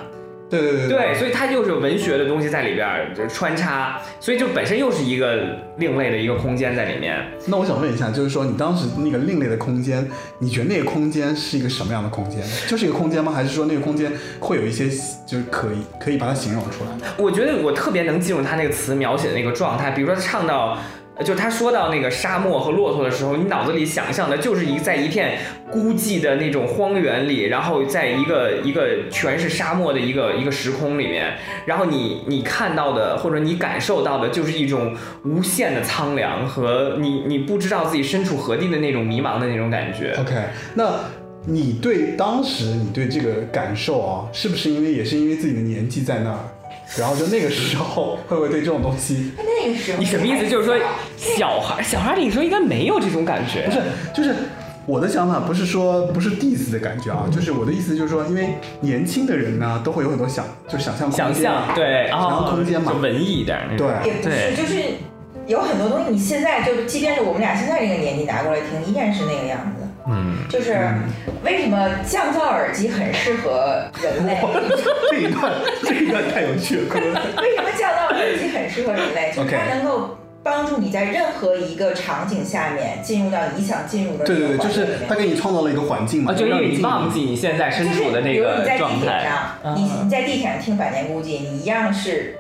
[0.60, 7.20] 对对对对，所以它就是有文学的东西在里边儿就穿插，所以就本身又是一个另类的一个空间在里面。
[7.47, 12.43] 那我想问一下，就是说你当时那个另类的空间，你觉得那个空间是一个什么样的空间？
[12.68, 13.32] 就是一个空间吗？
[13.32, 14.88] 还是说那个空间会有一些
[15.26, 16.91] 就是可以可以把它形容出来？
[17.18, 20.78] 我觉得我特别能进入他那个词描写的那个状态，比如说他唱到。
[21.24, 25.38] 就他说到那个沙漠和骆驼的时候，你脑子里想象的就是一在一片
[25.72, 31.36] 孤寂的那种荒原里，然后在一个一个全是沙漠的一个一个时空里面，
[31.66, 40.16] 然后你你看到的或者你感受到的就是一种无限的苍凉和你你不知道自己身处何地的那种迷茫的那种感觉。
[40.20, 40.34] OK，
[40.74, 40.99] 那
[41.45, 46.39] 你对当时你对这个感受啊，是不是因为也是因为自己的年纪在那儿，
[46.97, 50.47] 然后就那个时候会不会对这种东西，那个时候你什么意思？
[50.47, 50.77] 就是说
[51.17, 53.79] 小孩小孩你说应该没有这种感觉，不是，
[54.13, 54.35] 就是
[54.85, 63.87] 我的想法不是说不是 diss 的感觉啊，就是我的意思就是说，因为年轻的人呢都会有很多想就想象空想间想象对，想象哦空间嘛就，文艺一点那种。
[63.87, 64.83] 对也不是，就是
[65.47, 69.82] 有很多东西，你现在就即便是我们俩现在这个年纪拿过来听，依然是那个样子。
[70.08, 70.78] 嗯，就是
[71.43, 74.38] 为什么降噪耳机很适合人类？
[75.10, 75.51] 这一段
[75.84, 79.32] 这一段太有趣了，为什么降噪耳机很适合人类？
[79.36, 85.08] 就是它能够帮助你在任何一个场景下面进入到你想进入的对对对，那个就是环境里面。
[85.08, 86.88] 他给你创造了一个环境嘛，啊，就因为你让进入。
[86.89, 89.24] 忘记你现在身处的那比如你个在地铁状态。
[89.24, 92.36] 上，你你在地铁上听《百年孤寂》，你一样是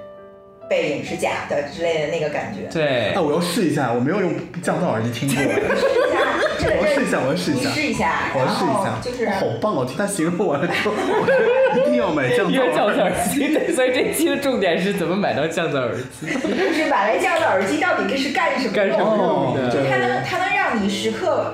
[0.69, 2.67] 背影是假的之类的那个感觉。
[2.73, 3.13] 对。
[3.13, 9.85] 哎，，我要试一下，我没有用降噪耳机听过，试一下，这我要试一下，我要试一你下，试一下，我要试一下，就是好棒哦！
[9.85, 16.27] 听他形容完了之后， 我觉得一定要买降因为降噪耳噪耳机， 对，所以这期的重点是怎么买到降噪耳机。
[16.27, 19.69] 就是买来降噪耳机到底这是干什么干什么用的？
[19.69, 21.53] 就它能它能让你时刻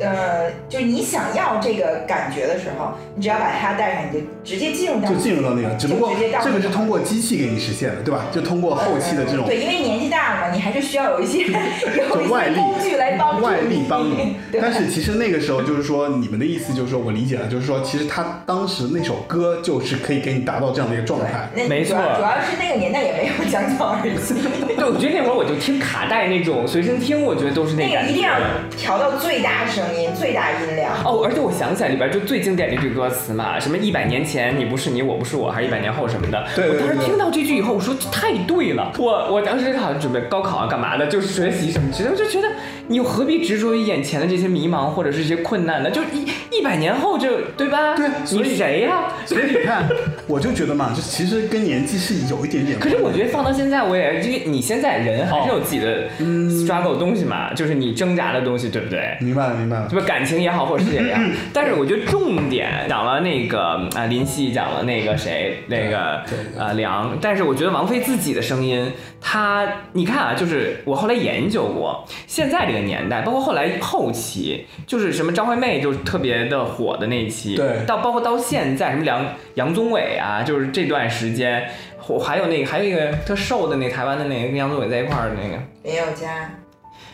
[0.00, 8.26] 呃，就是你想要这个感觉的时候，你只要把它带上，你就直接进入到就进入到那个，只不过就直接到这个是通过机器给你实现的，对吧？
[8.32, 14.36] 就通过后期的这种对，因为年纪大了嘛，你还是需要有一些 有外力些工具来帮助外力帮你。
[14.60, 21.48] 但是其实那个时候就是说，你们的意思就是说我理解了，就是说其实他当时那首歌就是可以给你达到这样的一个状态。
[21.54, 24.34] 那没错主要是那个年代也没有降噪耳机，
[24.76, 28.26] 对，我觉得那会儿我就听卡带那种随身听，我觉得都是那个一定。
[28.26, 28.32] 要
[28.76, 30.92] 调到最大声音、最大音量。
[31.04, 36.44] 哦，而且我想起来里边就最经典的一句歌词嘛，什么一百年前你不是你，我不是我，还是一百年后什么的。
[36.56, 38.92] 对对对我当时听到这句以后，我说这太对了。
[38.98, 42.48] 我我当时好像准备高考啊，干嘛的，就是学习什么之类，我就觉得
[42.88, 45.90] 你又何必执着于眼前的这些迷茫或者是一些困难呢？
[45.90, 46.26] 就一
[46.58, 47.94] 一百年后就对吧？
[47.94, 49.86] 对所以你谁呀、 所以你看，
[50.26, 52.78] 我就觉得嘛，就其实跟年纪是有一点点。
[52.78, 59.16] 可是我觉得放到现在，我也因为你现在人还是有自己的嗯 struggle 东西嘛，就是你挣扎的东西，对不对？
[59.20, 59.88] 明白了，明白了。
[59.88, 61.22] 什么感情也好，或者事业也好，
[61.52, 66.22] 但是我觉得重点讲了那个啊林夕，讲了那个谁，那个
[66.58, 79.24] 啊梁，但是我觉得王菲自己的声音，她你看啊，就是我后来研究过，现在这个年代，包括后来后期，就是什么张惠妹就是特别的火的那一期，对到包括到现在什么梁
[79.54, 81.68] 杨宗纬啊，就是这段时间。
[82.08, 86.52] 我还有那个，还有一个特瘦的那台湾的那个跟杨宗纬在一块儿的那个，林宥嘉，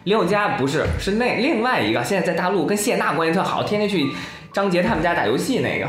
[0.05, 4.11] 林宥嘉不是，是那另外一个，现在在大陆跟谢娜关系特好，天天去
[4.53, 5.87] 张杰他们家打游戏那个。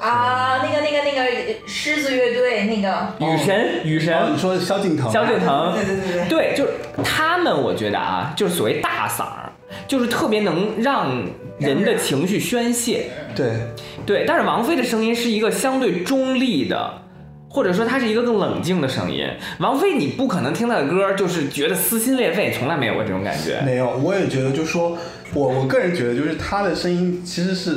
[0.00, 4.32] 啊，那个那个那个狮子乐队那个，雨神，雨神。
[4.32, 6.72] 你说萧敬腾，萧敬腾，对对对对，对，就是
[7.04, 9.52] 他们，我觉得啊，就是所谓大嗓儿，
[9.86, 11.24] 就是特别能让
[11.58, 13.06] 人的情绪宣泄。
[13.36, 13.52] 对，
[14.04, 16.92] 对，但是王菲的声音是一个相对中立的。
[17.54, 19.24] 或者说，它是一个更冷静的声音。
[19.60, 23.62] 王菲，你不可能听她的歌就是觉得撕心裂肺，从来没有过这种感觉。
[23.64, 24.98] 没有，我也觉得，就是说
[25.32, 27.76] 我我个人觉得，就是他的声音其实是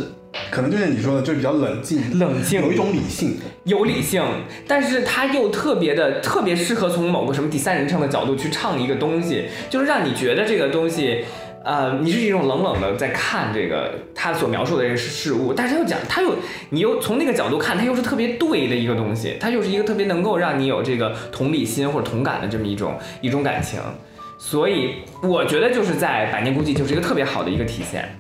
[0.50, 3.38] 可能就像你说的，就是比较冷静，冷静有一种理性。
[3.66, 4.24] 有理性，
[4.68, 11.24] 但是他又特别的特别适合从某个什么第三人称的角度去唱一个东西，就是让你觉得这个东西，
[11.68, 16.34] 呃，你是一种冷冷的在看这个他所描述的这个事物，但是他又讲，他又
[16.70, 23.82] 你又从那个角度看，他又是特别对的一个东西，他又是一个特别能够让你有这个同理心或者同感的这么一种一种感情，
[24.38, 28.18] 所以我觉得就是在《百年孤寂》就是一个特别好的一个体现，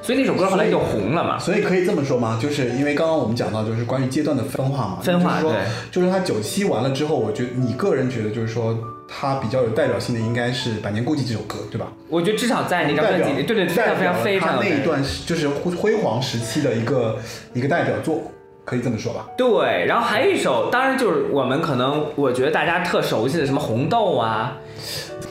[0.00, 1.38] 所以那首歌后来就红了嘛。
[1.38, 2.38] 所以可以这么说吗？
[2.40, 5.52] 就是因为刚刚我们讲到，就是关于阶段的分化嘛，分化对，
[5.90, 8.74] 就是他九七完了之后，我觉得你个人觉得就是说，
[9.12, 11.92] 他比较有代表性的应该是《百年孤寂》这首歌，对吧？
[12.08, 17.18] 我觉得至少在那张代表专辑里，对对，非代常非常那一段就是辉煌时期的一个
[17.52, 18.22] 一个代表作，
[18.64, 19.26] 可以这么说吧？
[19.36, 24.56] 对，然后还有一首，当然就是我们可能我觉得大家特熟悉的什么红豆啊，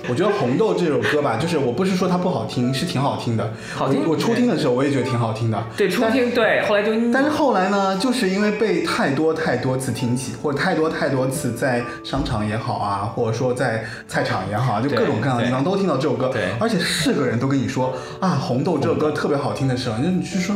[0.07, 3.53] 我觉得《红豆》这首歌吧，就是我不是说它不好听，是挺好听的。
[3.75, 5.63] 好听我我初听的时候我也觉得挺好听的。
[5.75, 20.55] 对，初听对，后来就但是后来呢，就是因为被太多太多次听起，或者太多太多次在商场也好啊，或者说在菜场也好啊，就各种各样的地方都听到这首歌对，而且是个人都跟你说啊，《红豆》这首歌特别好听的时候，你就你就说。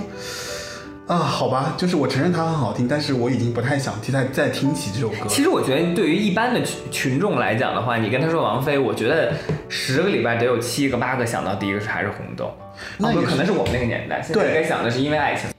[1.06, 5.28] 啊，好吧，就是我承认它很好听，但是我已经不太想替再再听起这首歌。
[5.28, 9.34] 其实我觉得对于一般的群群众来讲的话，你跟他说王菲，我觉得
[9.68, 12.56] 十个礼拜得有七个八个想到第一个是还是红豆，
[12.97, 15.53] 那也是哦可能是我们那个年代，现在该想的是因为爱情。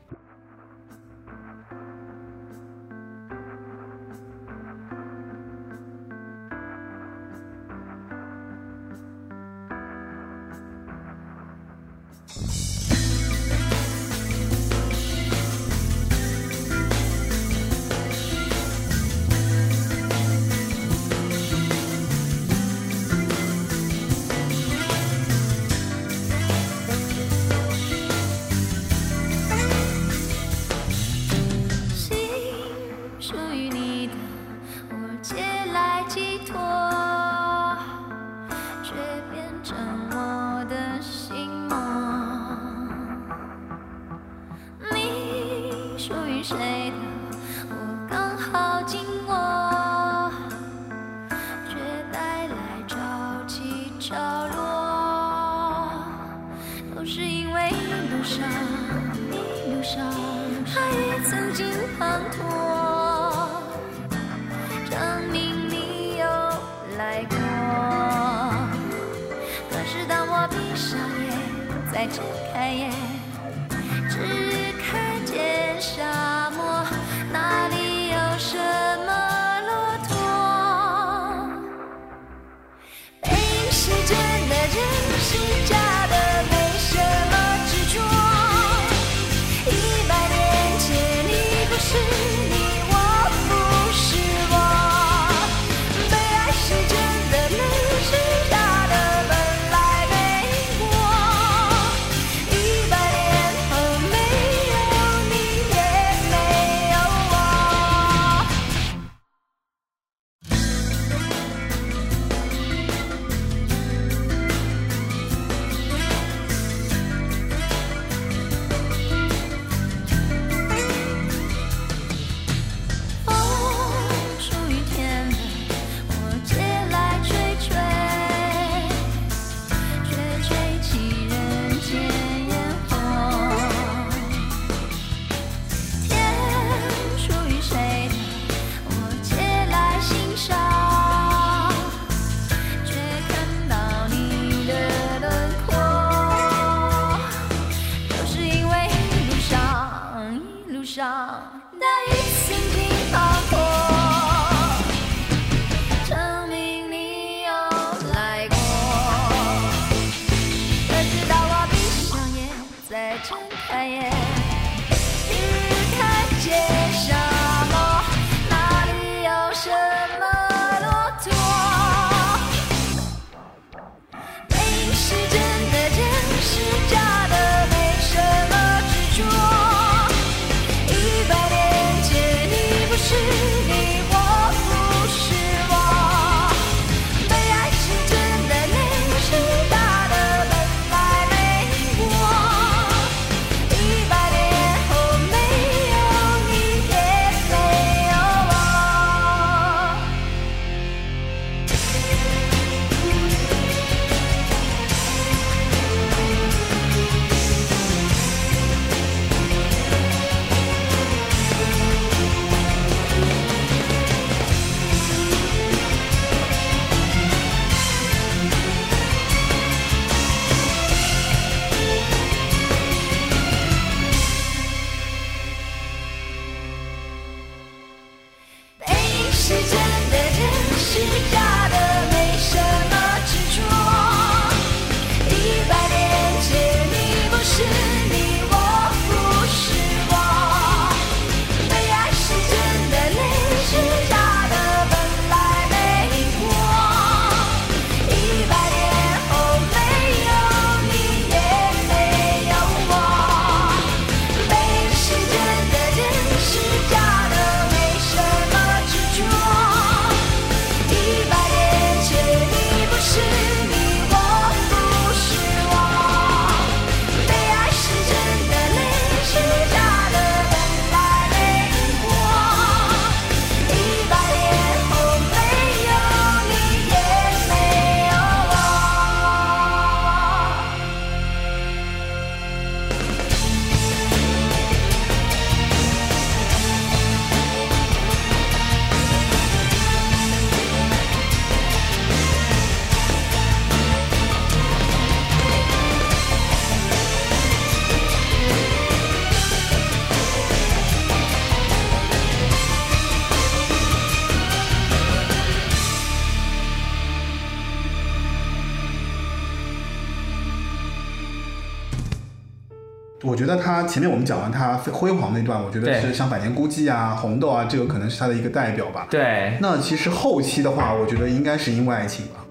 [313.94, 319.06] 前面我们讲完他辉煌那段，我觉得是像《百年孤寂》啊、《红豆》啊，这个可能是他的一个代表吧。
[319.08, 322.44] 对，那其实后期的话，我觉得应该是因为爱情吧，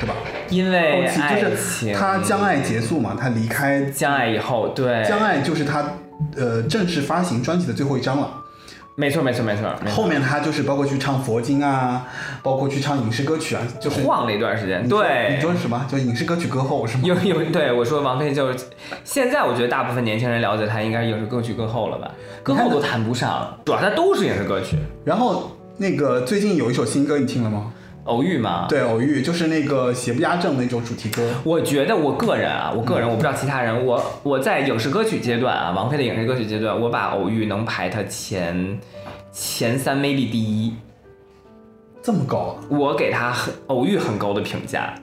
[0.00, 0.14] 对吧？
[0.48, 5.84] 因为后期爱就是情，他将爱结束嘛，他离开将爱以后，对，将爱就是他
[6.34, 8.30] 呃正式发行专辑的最后一张了。
[8.96, 12.06] 没错没错没错，没错后面他就是包括去唱佛经啊，
[12.42, 15.86] 包括去唱影视歌曲啊，就是晃了一段时间，对你，说什么？
[15.86, 17.02] 就影视歌曲歌后是吗？
[17.04, 18.64] 有有对我说王菲就是，
[19.04, 22.10] 现在我觉得大部分年轻人了解她应该影视歌曲歌后了吧，
[22.42, 27.72] 歌后都谈不上，主要她都是影视歌曲，然后那个最近有一首新歌，你听了吗？
[28.06, 28.66] 偶遇嘛。
[28.68, 31.22] 对，偶遇就是那个邪不压正那种主题歌。
[31.44, 38.78] 我觉得我个人啊，我个人我不知道其他人，我我在影视歌曲阶段啊，王菲的影视歌曲阶段，我把偶遇能排她前
[39.30, 40.74] 前三 maybe 第一，
[42.02, 42.64] 这么高啊？
[42.70, 44.94] 我给她很偶遇很高的评价。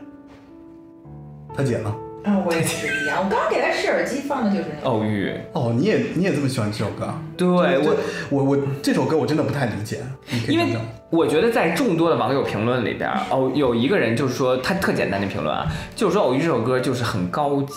[1.55, 1.95] 他姐呢？
[2.25, 3.17] 嗯，我也是一样。
[3.23, 4.89] 我刚刚给他试耳机放的就是那个。
[4.89, 7.21] 偶遇，哦，你也你也这么喜欢这首歌啊？
[7.37, 7.95] 对我，
[8.29, 9.99] 我我这首歌我真的不太理解，
[10.47, 10.77] 因为
[11.09, 17.73] 我觉得在众多的网友评论里边儿，哦，有一个人就是说他特简单的评论啊，就是说偶遇这首歌就是很高级。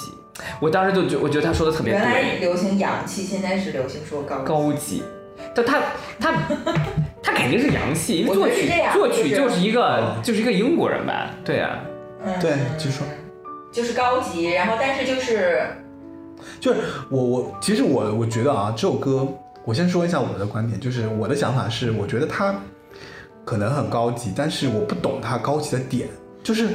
[0.60, 5.02] 我当时就觉，我觉得他说的特别原来对，流行洋气，现在是流行说高高级。
[5.54, 5.80] 但他
[6.20, 6.32] 他
[7.22, 11.30] 他肯定是洋气，因为作曲作曲就是一个哦就是一个英国人吧？
[11.44, 11.78] 对啊，
[12.24, 13.06] 嗯，对就说
[13.76, 15.66] 就是高级，然后但是就是
[16.58, 19.28] 就是我我其实我我觉得啊，这首歌
[19.66, 22.58] 我先说一下我的观点，就是我的想法是，我觉得它
[23.44, 26.08] 可能很高级，但是我不懂它高级的点。
[26.42, 26.68] 就是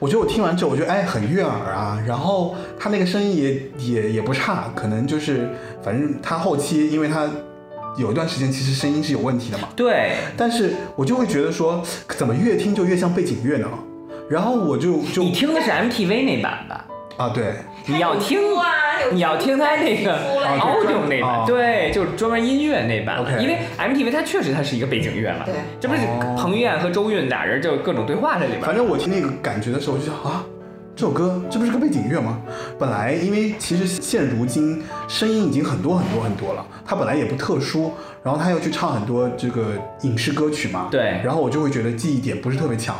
[0.00, 5.48] 我觉得我听完之后，我觉得哎很悦耳啊，然后他那个声音也也也不差，可能就是
[5.80, 7.30] 反正他后期因为他
[7.96, 11.80] 有一段时间其实声音是有问题的嘛，对，但是我就会觉得说
[12.16, 13.68] 怎么越听就越像背景乐呢？
[14.28, 16.84] 然后我就就你听的是 MTV 那版吧？
[17.16, 17.54] 啊对，
[17.86, 18.38] 你要听
[19.12, 28.60] 你要听他那个出来哦 audio 那版，哦对，就是专门音乐那版 OK 因为 MTV 它确实它是一个背景乐嘛，对这不是哦彭于晏和周韵俩人就各种对话在里面。
[28.60, 30.44] 反正我听那个感觉的时候，我就想啊，
[30.94, 32.38] 这首歌这不是个背景乐吗？
[32.78, 39.72] 本来因为其实现如今声音已经很多很多很多了，它本来也不特殊，然后他又去唱很多这个
[40.02, 42.94] 影视歌曲嘛，对然后我就会觉得记忆点不是特别强。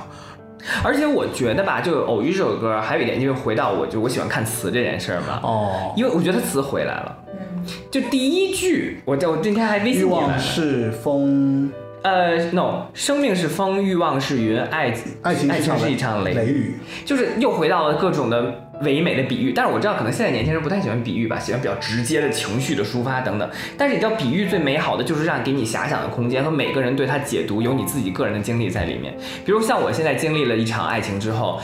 [0.83, 7.19] 而且我觉得吧，就《偶遇》这首歌，还有一点就是回到我就我喜欢看词这件事儿嘛，哦，因为我觉得词回来了。
[7.29, 10.39] 嗯，就第一句，我我今天还微欲望信你来了。
[10.39, 16.79] 是风，呃，no，生命是风，欲望是云，爱爱情爱情是是一场雷雷雨。
[17.05, 23.51] 就是又回到了各种的唯美的比喻，但是我知道可能现在年轻人不太喜欢比喻吧，喜欢比较直接的情绪的抒发等等。
[23.77, 29.17] 但是你知道，比喻最美好的就是让给你遐想的空间和每个人对它解读有你自己个人的经历在里面。
[29.45, 31.61] 比如像我现在经历了一场爱情之后。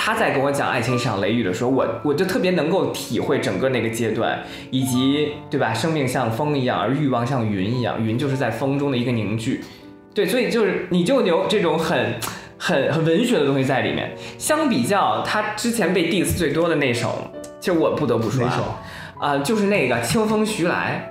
[0.00, 4.38] 他在跟我讲爱情是场雷雨的时候，我我就特别能够体会整个那个阶段，
[4.70, 5.74] 以及对吧？
[5.74, 9.60] 生命像风一样，而欲望像云一样，云就是在风中的一个凝聚。
[10.14, 12.14] 对，所以就是你就有这种很
[12.58, 14.14] 很很文学的东西在里面。
[14.38, 17.30] 相比较他之前被 diss 最多的那首，
[17.60, 18.74] 其实我不得不说啊，
[19.20, 21.10] 啊、就是那个《清风徐来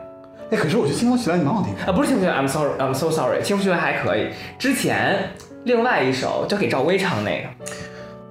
[0.49, 1.91] 哎，可是我觉得《清风徐来》蛮好听》的。
[1.91, 4.29] 啊，不是《清风徐来》，I'm sorry I'm so sorry，《清风徐来》还可以。
[4.57, 5.31] 之前
[5.65, 7.49] 另外一首就给赵薇唱那个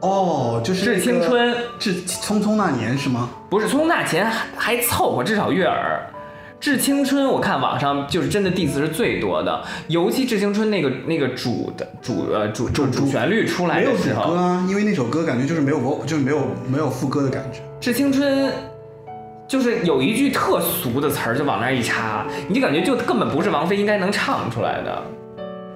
[0.01, 3.31] 哦，就《致是那个青春》，致匆匆那年是吗？
[3.51, 6.01] 不是《匆匆那年还还凑合，至少悦耳。
[6.59, 17.59] 《致青春》我看网上就是真的 diss 是最多的，尤其《致青春》那个那个主的主呃主主主旋律出来没有主的时候，歌啊，因为那首歌感觉就是没有就是没有没有副歌的感觉。
[17.79, 18.49] 《致青春》
[19.47, 25.03] 就是有一句特俗的词儿，就往那儿一插，你就感觉就根本不是王菲应该能唱出来的。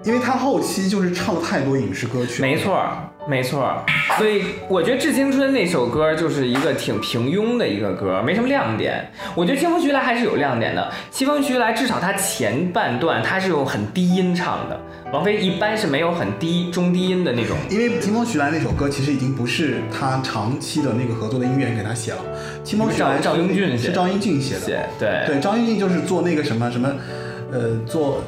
[0.03, 3.85] 因为她后期就是唱了太多影视歌曲，没错儿，没错儿。
[4.19, 9.11] 所以我觉得《致青春》那首歌就是一个挺平庸的一个歌，没什么亮点。
[9.35, 14.81] 我觉得《清风徐来》还是有亮点的，《清风徐来》至少它前半段它是用很低音唱的，
[15.13, 17.57] 王菲一般是没有很低中低音的那种。
[17.71, 22.19] 因为《清风徐来》那首歌其实已经不是他长期的那个合作的音乐人给他写了，
[22.63, 26.93] 《清风徐来》赵赵英俊写是赵英俊写的，写对对，张英俊就是做那个什么什么，
[27.53, 28.23] 呃，做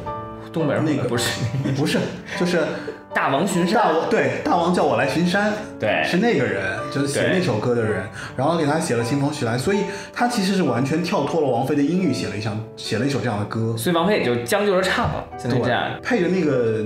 [0.53, 1.41] 东北人那个不是。
[1.77, 1.99] 不是，
[2.39, 2.61] 就是
[3.15, 3.75] 大王巡山。
[3.83, 8.05] 大王对大王叫我来巡山，对是那个人，就是写那首歌的人，
[8.37, 9.79] 然后给他写了《清风徐来》，所以
[10.13, 15.91] 他其实是完全跳脱了王菲的音域，写了一场写了一首这样的歌，所以王菲也就将就着唱了，现在这样。
[16.03, 16.85] 配着那个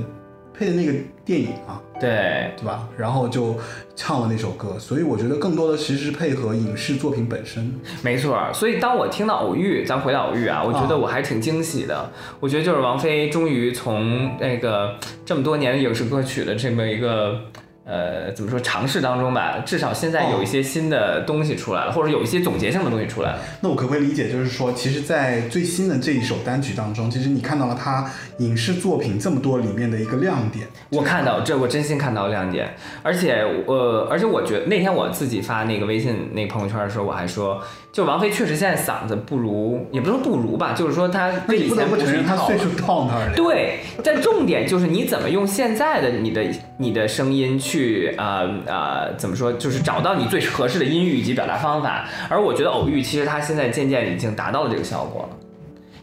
[0.53, 0.93] 配着那个
[1.25, 2.88] 电影啊，对，对吧？
[2.97, 3.57] 然后就
[3.94, 7.74] 唱了那首歌，所以我觉得更多的其实是配合影视作品本身。
[8.03, 12.11] 没错儿，所以当我听到偶遇，咱回到偶遇啊，我觉得我还挺惊喜的。
[12.40, 17.40] 我觉得就是王菲终于从那个这么多年影视歌曲的这么一个
[17.87, 23.39] 呃怎么说尝试当中吧，至少现在有一些新的东西出来了，或者有一些总结性的东西出来了。
[23.61, 30.66] 那我可不可以理解，就是说，其实，在最新的这一首单曲当中，其实你看到了他影视作品这么多里面的一个亮点。
[30.91, 32.74] 我看到这，我真心看到亮点，
[33.05, 37.62] 而且呃，而且我觉得那天我自己发那个微信那个朋友圈的时候，我还说，
[37.93, 43.34] 就王菲确实现在嗓子不如，也不是说不如吧，就是说她跟以前不认，是一套他岁数到那儿了。
[43.37, 46.45] 对，但重点就是你怎么用现在的你的
[46.78, 47.76] 你的声音去
[48.18, 52.09] 呃呃怎么说，就是找到你最合适的音域以及表达方法。
[52.29, 55.37] 而我觉得偶遇其实它现在渐渐已经达到了这个效果了，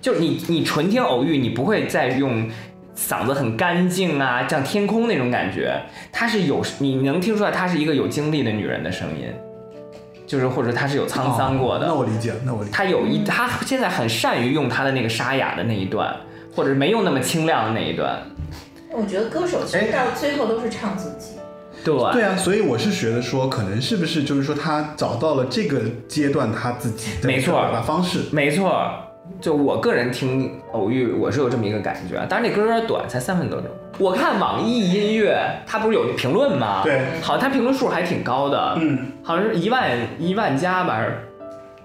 [0.01, 2.49] 就是你你纯听偶遇，你不会再用。
[2.95, 5.75] 嗓子很干净啊，像天空那种感觉，
[6.11, 9.33] 她是有你能听出来，她是一个有经历的女人的声音，
[10.27, 11.87] 就是或者她是有沧桑过的。
[11.87, 12.71] 哦那我理解， 那我理解。
[12.71, 16.15] 他有一，他现在很善于用他的那个沙哑的那一段，
[16.55, 18.21] 或者没有那么清亮的那一段。
[18.91, 21.37] 我觉得歌手其实到最后都是唱自己。
[21.83, 28.21] 对，对啊，所以我是觉得说，可能是不是就是说，他找到了这个阶段他自己的没错表达方式。
[28.31, 28.89] 没错。
[29.39, 33.69] 就我个人听偶遇，我是有这么一个感觉，当然那歌有点短，才三分多钟。
[33.97, 36.81] 我看网易音乐，它不是有评论吗？
[36.83, 41.25] 对，好像它评论数还挺高的，嗯，好像是一万一万加吧，还是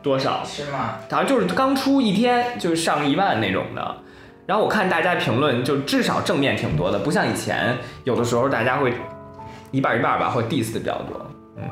[0.02, 0.42] 多少？
[0.44, 0.96] 是吗？
[1.08, 3.96] 好像就是刚出一天就上一万那种的。
[4.44, 8.92] 然后我看大家评论，就至少正面挺多的，不像以前有的时候大家会
[9.70, 11.30] 一半儿一半儿吧，或者 diss 的比较多。
[11.56, 11.64] 嗯，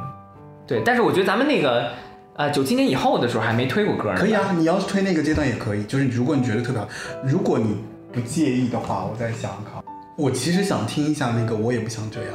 [0.66, 0.82] 对。
[0.84, 1.90] 但是我觉得咱们那个
[2.36, 4.16] 呃九七年以后的时候还没推过歌呢。
[4.18, 6.88] 可以啊，你要是推那个阶段也可以，就是如果你觉得特别好，
[7.24, 7.76] 如果你
[8.12, 9.82] 不介意的话，我再想想看。
[10.16, 12.30] 我其实想听一下那个，我也不想这样。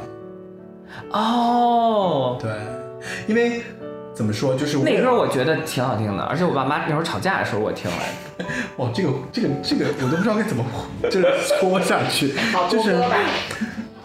[1.10, 2.50] 哦，对，
[3.26, 3.62] 因为
[4.14, 7.96] 怎么说，就是那歌我觉得挺好听的，而且我爸妈那会儿吵架的时候我听来
[8.38, 8.44] 着。
[8.76, 10.64] 哇，这个这个这个我都不知道该怎么
[11.10, 11.26] 就是
[11.60, 12.96] 说下去，好就是。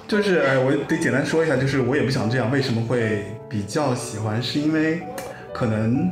[0.07, 2.49] 就是哎，我得简单说一下，就是我也不想这样。
[2.49, 4.41] 为什么会比较喜欢？
[4.41, 5.01] 是因为
[5.51, 6.09] 可能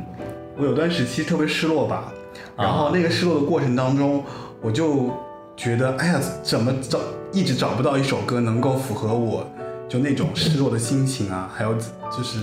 [0.54, 2.12] 我有段时期特别失落吧，
[2.58, 4.22] 然后那个失落的过程当中，
[4.60, 5.10] 我就
[5.56, 6.98] 觉得，哎呀，怎么找
[7.32, 9.48] 一直找不到一首歌能够符合我
[9.88, 12.40] 就那种失落的心情啊，还有就是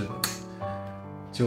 [1.30, 1.46] 就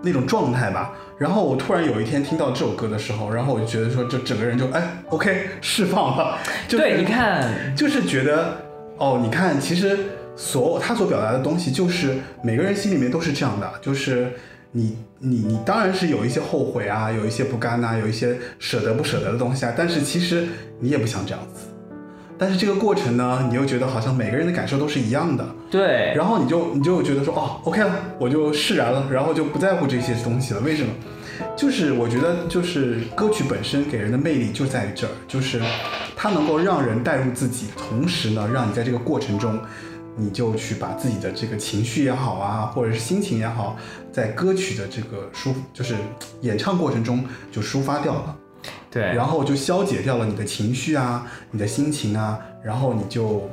[0.00, 0.92] 那种状态吧。
[1.18, 6.38] 然后我突然有一天听到这首歌的时候，然后我就觉得说，这整个人就哎，OK 释放了。
[6.68, 8.56] 就是、对，你看，就是觉得
[8.96, 9.98] 哦，你看，其实
[10.36, 14.32] 所他所表达的东西，就是每个人心里面都是这样的，就是
[14.72, 20.46] 你你你当然是有一些后悔啊，有一些不甘呐、有一些舍得不舍得的东西啊，但是其实
[20.80, 21.66] 你也不想这样子。
[22.36, 30.60] 但是这个过程呢，你又觉得好像每个人的感受都是一样的，对，然后你就你就觉得说哦，OK 了，我就释然了，然后就不在乎这些东西了。
[30.60, 30.92] 为什么？
[31.56, 35.60] 就是我觉得，就是歌曲本身给人的魅力就在于这儿，就是
[36.16, 39.58] 它能够让人带入自己，同时呢，让你在这个过程中，
[40.16, 43.76] 你就去把自己的这个情绪也好啊，或者是心情也好，
[44.12, 45.94] 在歌曲的这个抒，就是
[46.42, 48.36] 演唱过程中就抒发掉了。
[48.90, 53.50] 对，然后就消解掉了你的情绪啊，你的心情啊，然后你就，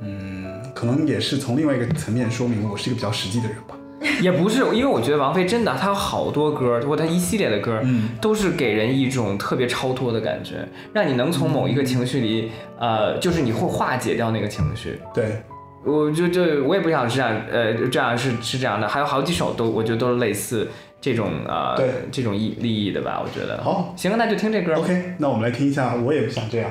[0.00, 3.76] 嗯，可能也是从另外一个层面说明我是一个比较实际的人吧。
[4.20, 14.98] 也不是，因为我觉得王菲真的，她有好多歌，或者她一系列的歌，嗯都是给人一种特别超脱的感觉，让你能从某一个情绪里，呃，就是你会化解掉那个情绪。
[15.14, 15.42] 对，
[15.84, 20.68] 我就就我也不想这样，呃，这样是是这样的，还有好几首都我觉得都是类似
[21.00, 23.62] 这种呃对这种意利益的吧，我觉得。
[23.62, 24.80] 好行，那就听这歌吧。
[24.80, 26.70] ，OK，那我们来听一下，我也不想这样。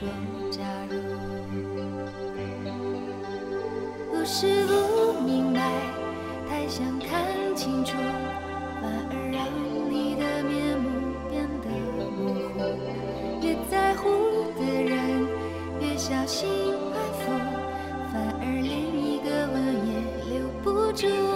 [0.00, 0.08] 说，
[0.50, 0.96] 假如
[4.10, 5.60] 不是不明白，
[6.48, 7.98] 太想看清楚，
[8.80, 9.44] 反而让
[9.90, 10.88] 你的面目
[11.28, 11.68] 变得
[12.16, 12.58] 模糊。
[13.46, 14.08] 越在乎
[14.58, 14.96] 的人，
[15.82, 16.48] 越小心
[16.94, 17.28] 安抚，
[18.10, 19.92] 反而连一个吻也
[20.32, 21.29] 留不住。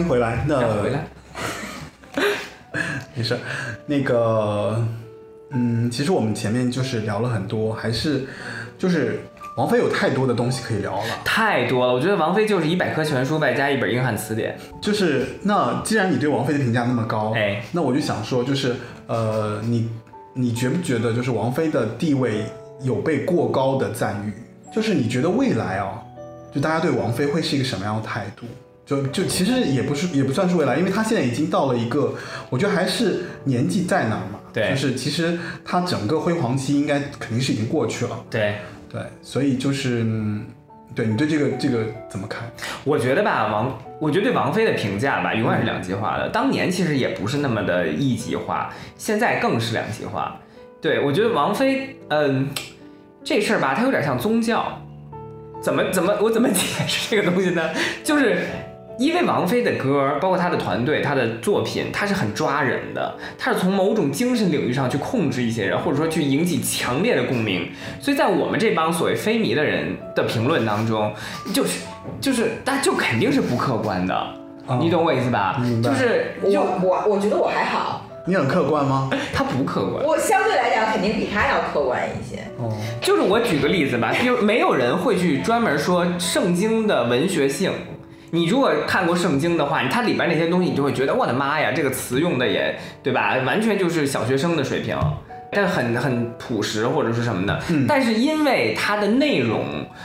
[0.00, 0.42] 欢迎回来。
[0.48, 1.04] 那回来，
[3.14, 3.36] 没事，
[3.84, 4.82] 那个，
[5.50, 8.24] 嗯，其实我们前面就是聊了很多，还是
[8.78, 9.20] 就是
[9.58, 11.04] 王菲有太多的东西可以聊了。
[11.22, 11.92] 太多了。
[11.92, 14.56] 我觉得王菲就是一百科全书外加一本英汉词典。
[14.80, 18.74] 就是那既然你对王菲的评价那么高，哎，那我就想说，就是
[19.06, 19.90] 呃，你
[20.32, 22.46] 你觉不觉得就是王菲的地位
[22.80, 24.32] 有被过高的赞誉？
[24.74, 26.00] 就是你觉得未来啊，
[26.54, 28.46] 就大家对王菲会是一个什么样的态度？
[28.90, 32.12] 就就其实也不是也不算是未来，因为他现在已经到了一个，
[32.48, 34.40] 我觉得还是年纪在那儿嘛。
[34.52, 38.18] 对就是其实他整个辉煌期应该肯定是已经过去了。
[38.28, 38.56] 对，
[38.92, 40.44] 对，所以就是，嗯
[40.92, 42.50] 对你对这个这个怎么看？
[42.82, 46.28] 我觉得吧，王，我觉得对王菲的评价吧，永远是两极化的。
[46.28, 50.36] 当年其实也不是那么的一极化，现在更是两极化。
[50.80, 52.48] 对我觉得王菲，嗯，
[53.22, 54.82] 这事儿吧，它有点像宗教。
[55.62, 57.70] 怎么怎么我怎么解释这个东西呢？
[58.02, 58.46] 就是
[59.00, 67.66] 因为王菲的歌，包括她的团队、她的作品，她是很抓人的，她是从某种精神领域上去控制一些人，或者说去引起强烈的共鸣。
[67.98, 71.10] 所以在我们这帮所谓非迷的人的评论当中，
[71.54, 71.80] 就是
[72.20, 74.34] 就是，那就肯定是不客观的，
[74.78, 75.56] 你懂我意思吧？
[75.62, 79.08] 明白就是就我我我觉得我还好，你很客观吗？
[79.32, 80.04] 他不客观。
[80.04, 82.42] 我相对来讲肯定比他要客观一些。
[82.58, 82.70] 哦，
[83.00, 87.72] 就是我举个例子吧，比如没有人会去专门说圣经的文学性。
[88.30, 93.36] 你如果看过圣经的话，它里边那些东西，你就会觉得我的妈呀，这个词用的也对吧？
[93.44, 94.96] 完全就是小学生的水平，
[95.50, 97.60] 但很很朴实或者是什么的。
[97.70, 99.64] 嗯但是因为它的内容，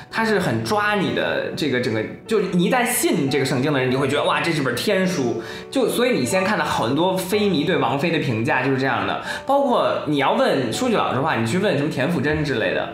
[0.10, 5.44] 它是很抓你的这个整个，就是你一旦信这个圣经的人，你就会觉得哇，这是本天书。
[5.70, 12.90] 就所以你先看到很多非迷对王菲的评价就是这样的，包括你要问，说句老实话，你去问什么田馥甄之类的，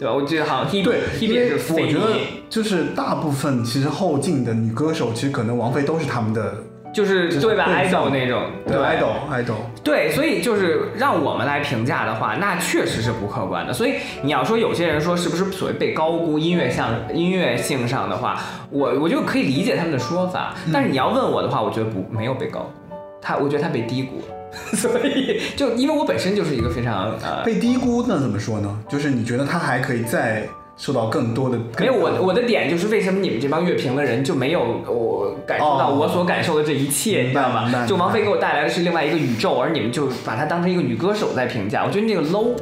[0.00, 0.14] 对吧？
[0.14, 1.92] 我记得好像 Hebe 对，因 Hebe 也我觉。
[1.92, 2.16] 得
[2.48, 6.54] 就是大部分其实后进的女歌手，其实可能王菲都是他们的
[6.92, 9.54] 就是对吧？idol 那种，对 idol idol。
[9.84, 13.72] 对，所以就是让我们来评价的话，那确实是不客观的。
[13.72, 18.40] 所以你要说有些人说是不是所谓被高估音乐上音乐性上的话，
[18.70, 20.54] 我我就可以理解他们的说法。
[20.72, 24.20] 但是你要问我的话，我觉得不没有被高估，他我觉得他被低估。
[24.74, 27.42] 所以就因为我本身就是一个非常呃。
[27.44, 28.78] 被低估那怎么说呢？
[28.88, 37.50] 就是你觉得他还可以再受到更多的没有我我的点就是为什么你们这帮乐评的人就没有我感受到哦我所感受的这一切，你知道？
[37.50, 42.54] 吗就王菲给我带来的是另外一个宇宙，而你们就把她当成一个女歌手在评价，我觉得那个 low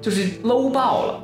[0.00, 1.20] 就是 low 爆了。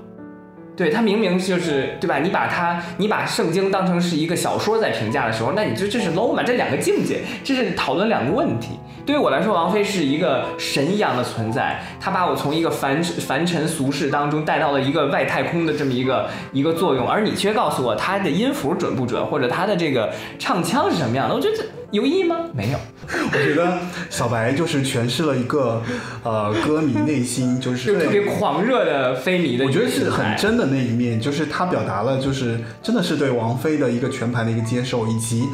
[0.80, 2.20] 对他明明就是对吧？
[2.20, 6.42] 你把他你把圣经当成是一个小说在评价的时候，那你就这是 low 嘛？
[6.42, 8.78] 这两个境界，这是讨论两个问题。
[9.04, 22.36] 对于我来说，王菲是一个神一样的存在，她把我从一个凡凡尘俗世当中带到了一个外太空的这么一个一个作用，而你却告诉我她的音符准不准，或者她的这个唱腔是什么样的，我觉得这有意义吗？
[22.54, 22.78] 没有。
[23.08, 23.78] 我觉得
[24.08, 25.82] 小白就是诠释了一个
[26.22, 30.36] 呃歌迷内心就是就特别狂热的非迷的，我觉得是很。
[30.36, 35.44] 真的那一面，就是他表达了，就是真的是对王菲的一个全盘的一个接受，以及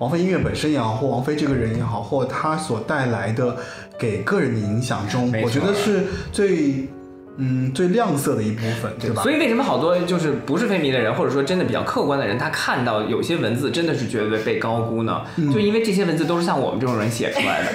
[0.00, 3.56] 王菲音乐本身也好，或王菲这个人也好，或他所带来的
[3.96, 6.88] 给个人的影响中我觉得是最
[7.36, 9.22] 嗯最亮色的一部分，对吧？
[9.22, 15.22] 所以为什么好多就是不是非迷的人，或者说真的比较客观的人，他看到有些文字真的是觉得被高估呢？
[15.36, 17.68] 嗯就因为这些文字都是像我们这种人写出来的。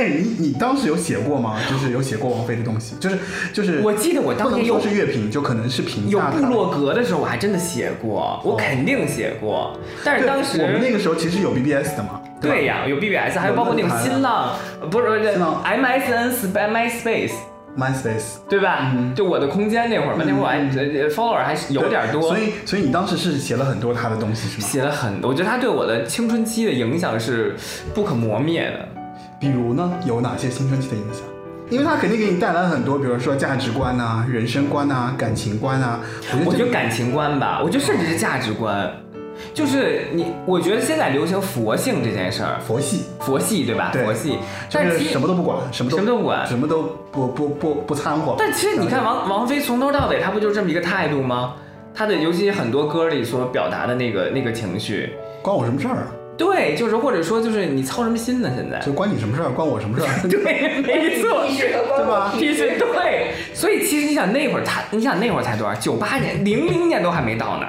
[0.00, 1.58] 哎，你你当时有写过吗？
[1.70, 3.18] 就是有写过王菲的东西，就是
[3.52, 6.40] 就是，我记得我当不能年有说是乐评，就可能是评有价有。
[6.40, 9.78] 部落格的时候，我还真的写过，我肯定写过。
[10.02, 18.40] 但是当时我们那个时候其实有 BBS 的嘛，对呀，有 BBS，还有包括那个新浪，呃不是不是新浪 MSN Sp- MySpace，，MySpace。
[18.48, 18.92] 对吧？
[19.14, 20.58] 就我的空间那会儿嘛，那会儿我还
[21.10, 22.38] follower 还是有点多所。
[22.38, 24.66] 以所以你当时是写了很多他的东西是吗？
[24.66, 27.54] 写了很多，我觉得他对我的青春期的影响是
[27.94, 28.88] 不可磨灭的。
[29.40, 31.22] 比如呢，有哪些青春期的影响？
[31.70, 35.98] 因为他肯定给你带来很多，比如说价值观呐、人生观呐、感情观呐。
[36.44, 38.90] 我觉得感情观吧，我觉得甚至是价值观，
[39.54, 43.90] 就是你，我觉得现在流行佛性这件事儿，佛系，佛系对吧？
[43.92, 44.36] 对佛系，
[44.70, 48.34] 但是但什么都不管，什么都什么都不管什么都不不不不掺和。
[48.36, 51.54] 但其实你看王王菲从头到尾，她不就这么一个态度吗？
[51.94, 55.10] 她的尤其很多歌里所表达的那个那个情绪，
[55.40, 56.06] 关我什么事儿啊？
[56.40, 58.50] 对，就是或者说就是你操什么心呢？
[58.56, 59.50] 现在就关你什么事儿？
[59.50, 60.08] 关我什么事儿？
[60.26, 62.32] 对，没错，对吧。
[62.34, 65.74] 对，所以其实你想那会儿他，你想那会儿才多少？
[65.74, 67.66] 九八年、零零年都还没到呢，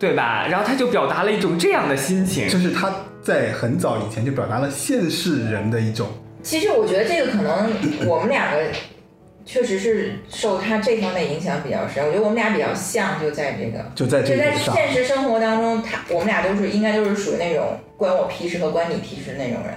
[0.00, 0.48] 对吧？
[0.50, 2.92] 然后他就表达了一种这样的心情，就是他
[3.22, 6.08] 在很早以前就表达了现世人的一种，
[6.42, 7.70] 其实我觉得这个可能
[8.04, 8.58] 我们两个
[9.52, 12.06] 确实是受他这方面影响比较深。
[12.06, 14.54] 我觉得我们俩比较像，就在这个，就在这就在。
[14.54, 19.74] 现实生活当中，他我们俩都是应该都是属于那种关我屁事和关你屁事那种人。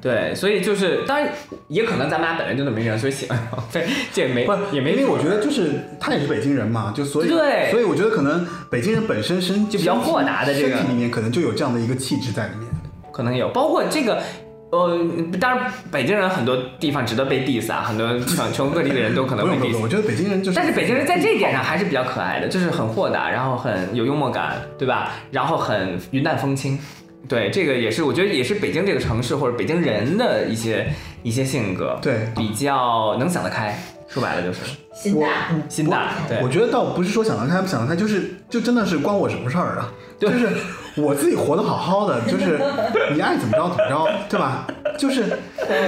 [0.00, 1.32] 对，所以就是当然
[1.66, 12.68] 也可能咱们俩本来就那么一个人，所以喜欢王菲，这也没不也没因为我觉得就是他也是北京人嘛，就所以对所以我觉得可能北京人本身身就比较豁达的这个身体里面可能就有这样的一个气质在里面。
[13.10, 14.22] 可能有，包括这个。
[14.70, 14.98] 呃，
[15.40, 19.88] 当然，北京人很多地方值得被 diss 啊，很多全全国各地的人都可能被不用不用，diss 我。
[19.88, 25.12] 觉得北京人就是，但是北京人在这一点上还是比较可爱的，就是很豁达，然后很有幽默感，对吧？
[25.30, 26.78] 然后很云淡风轻，
[27.26, 30.86] 对，这个也是我觉得也是北京这个城市或者北京人的一些
[31.22, 33.74] 一些性格，对比较能想得开，
[34.08, 34.60] 说白了就是。
[34.94, 35.28] 心大，
[35.68, 36.40] 心大，对。
[36.42, 39.92] 我，觉得倒不是说想得开不想得开，就是就真的是关我什么事儿啊？
[40.18, 40.48] 就是
[40.96, 42.58] 我自己活得好好的，就是
[43.14, 44.66] 你爱怎么着怎么着，对吧？
[44.98, 45.38] 就是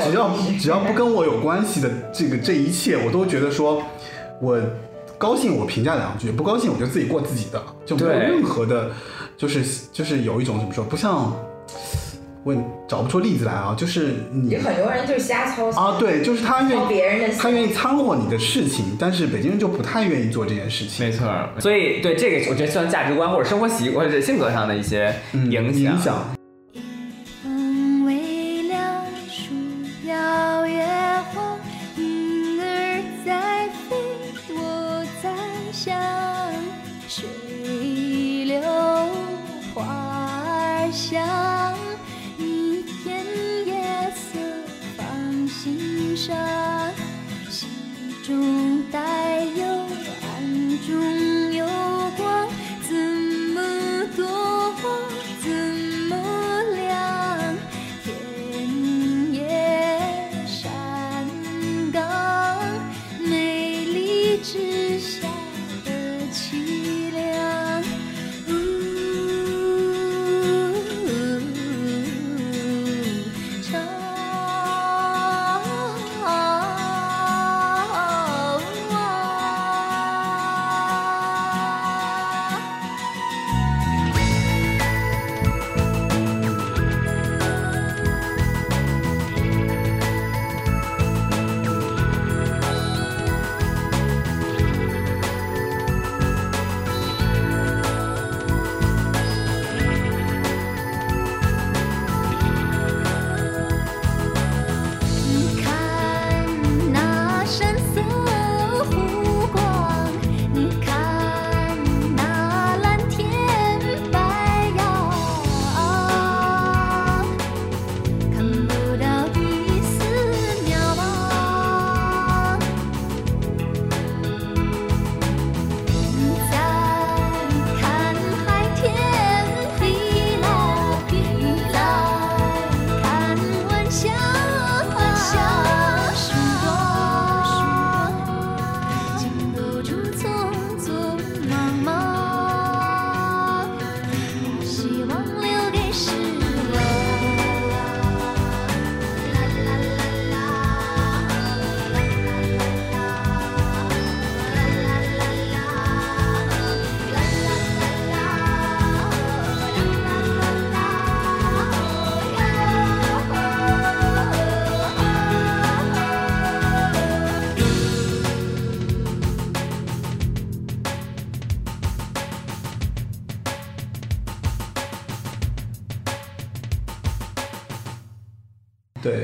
[0.04, 0.30] 只要
[0.60, 3.82] 只要不跟我有关系的这个这一切，我都觉得说
[4.40, 4.56] 我
[5.18, 8.90] 高兴我评价两句，不高兴我就自己过自己的，就没有任何的，
[9.36, 11.32] 就是就是有一种怎么说，不像
[12.42, 21.04] 我也找不出例子来啊，就是你有很多人就是瞎操心啊，对，就是他愿操意别人的心他愿意掺和你的事情，但是北京人就不太愿意做这件事情。
[21.04, 21.28] 没错。
[21.58, 25.82] 所以对这个，我觉得算价值观或者生活习惯或者性格上的一些嗯影响。
[25.82, 26.34] 影响，
[27.42, 29.52] 风微凉，树
[30.08, 30.82] 摇月
[31.34, 31.58] 晃，
[31.98, 33.96] 云儿在飞，
[34.54, 35.28] 我在
[35.72, 35.94] 想，
[48.30, 49.79] 中带有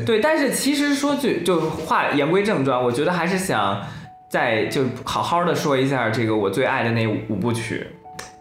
[0.07, 3.83] 对对，但是其实说句就话言归正传，我觉得还是想
[4.29, 7.87] 再就好好的说一下这个我最爱的那五部曲，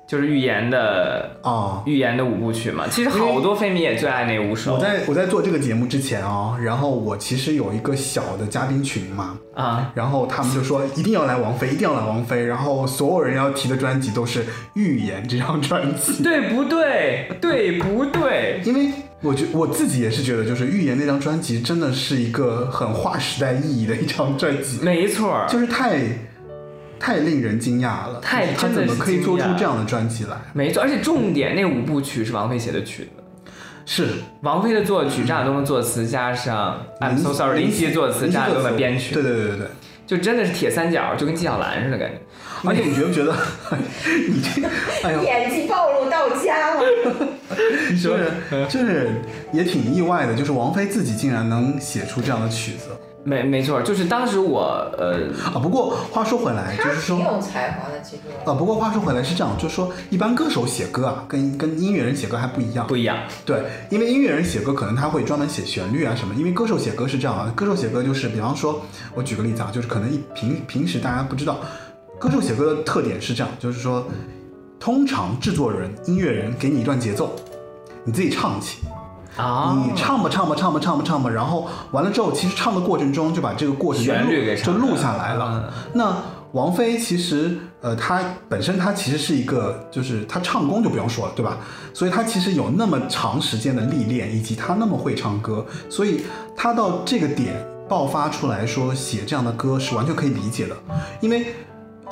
[0.07, 1.81] 就是预言的啊。
[1.85, 2.85] 预言的五部曲嘛。
[2.89, 14.43] 其实好多飞迷也最爱那五首我在我在做这个节目之前啊，然后我其实有一个小的嘉宾群嘛，啊，然后他们就说一定要来王菲，一定要来王菲，然后所有人要提的专辑都是
[14.73, 17.29] 《预言》这张专辑，对不对？
[17.41, 18.61] 对不对？
[18.65, 26.01] 因为我觉我自己也是觉得，就是《预言》那张专辑真的是一个很划时代意义的一张专辑，没错儿，就是太
[26.99, 30.37] 太令人惊讶了，太他怎么可以做出这样的专辑来？
[30.53, 33.09] 没错，而且重点那五部曲是王菲写的曲子。
[33.87, 34.07] 是
[34.41, 39.67] 王菲的作曲，张亚东的作词，加上 I'm so sorry 林夕的作词，张亚东的编曲，对对对对对。
[40.07, 42.19] 就真的是铁三角，就跟纪晓岚似的感觉。
[42.67, 43.31] 而且你觉不觉得，
[44.27, 44.67] 你这，
[45.07, 45.94] 哎呦，演技暴露
[46.29, 46.81] 到家了。
[48.01, 48.31] 就是
[48.67, 49.09] 就是
[49.53, 52.89] 也挺意外的，就是王菲自己竟然能写出这样的曲子。
[53.27, 58.21] 没没错，就是当时我呃啊，不过话说回来，就是说挺有才华的，其实。
[58.45, 62.85] 啊，不过话说回来是这样，就是说一般歌手写歌啊，跟跟音乐人写歌还不一样。
[62.85, 68.79] 不一样，对，因为音乐人写歌可能他会专门写旋律啊什么，因为歌手写歌是这样啊，歌手写歌就是，比方说，
[69.15, 71.59] 我举个例子啊，就是可能一平平时大家不知道，
[72.19, 74.05] 歌手写歌的特点是这样，就是说，
[74.85, 77.35] 通常制作人、音乐人给你一段节奏，
[78.03, 78.83] 你自己唱起，
[79.35, 85.73] 啊，你唱吧唱吧唱吧唱吧唱吧，然后完了之后，其实唱的过程中就把这个过程就旋律给就录下来了。
[85.93, 86.15] 那
[86.51, 91.57] 王菲其实，呃，她本身她其实是一个，就是她唱功就不用说了，对吧？
[91.91, 96.21] 所以她其实有那么长时间的历练，以及她那么会唱歌，所以
[96.55, 97.55] 她到这个点
[97.89, 100.77] 爆发出来说写这样的歌是完全可以理解的，
[101.21, 101.47] 因为。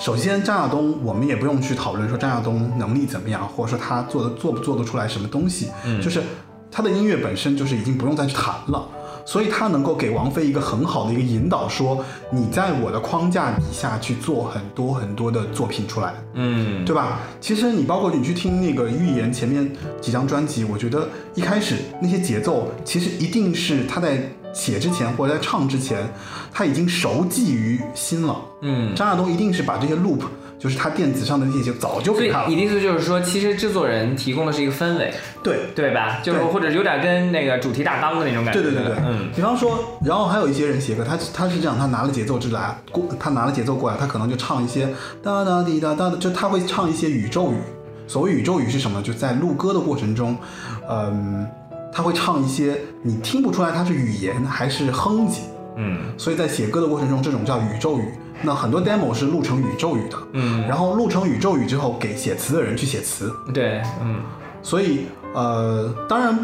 [0.03, 6.21] 首先，张亚东，我们也不用去讨论说张亚东能力怎么样，或者说他做的做不做得出来什么东西，嗯就是
[6.69, 8.85] 他的音乐本身就是已经不用再去谈了，
[9.25, 17.21] 所以他能够给王菲一个很好的一个引导，说你在我的框架底下去做很多很多的作品出来，嗯，对吧？
[17.39, 19.71] 其实你包括你去听那个预言前面
[20.01, 26.07] 几张专辑，我觉得一开始那些节奏，其实一定是他在写之前或者在唱之前，
[26.53, 28.39] 他已经熟记于心了。
[28.61, 30.21] 嗯，张亚东一定是把这些 loop，
[30.57, 32.47] 就是他电子上的那些，就早就给他了。
[32.47, 35.13] 你的意思就是说，其实制作人提供的是一个氛围，
[35.43, 36.19] 对，对吧？
[36.23, 38.61] 就是或者有点跟那个主题大纲的那种感觉。
[38.61, 44.88] 对对对对，嗯，比方说，然后还有一些人写歌，他他是这样，他拿了节奏之来过，他拿了节奏过来，他可能就唱一些
[45.21, 47.57] 哒哒滴哒哒的，就他会唱一些宇宙语。
[48.05, 49.01] 所谓宇宙语是什么？
[49.01, 50.38] 就在录歌的过程中，
[50.89, 51.47] 嗯，
[51.94, 55.40] 他会唱一些你听不出来他是语言还是哼唧。
[55.76, 58.06] 嗯所以在写歌的过程中，这种叫宇宙语。
[58.44, 63.32] 那很多 demo 是录成宇宙语的，嗯，然后录成宇宙语之后，给写词的人去写词。
[63.53, 64.22] 对，嗯
[64.61, 66.38] 所以呃，当然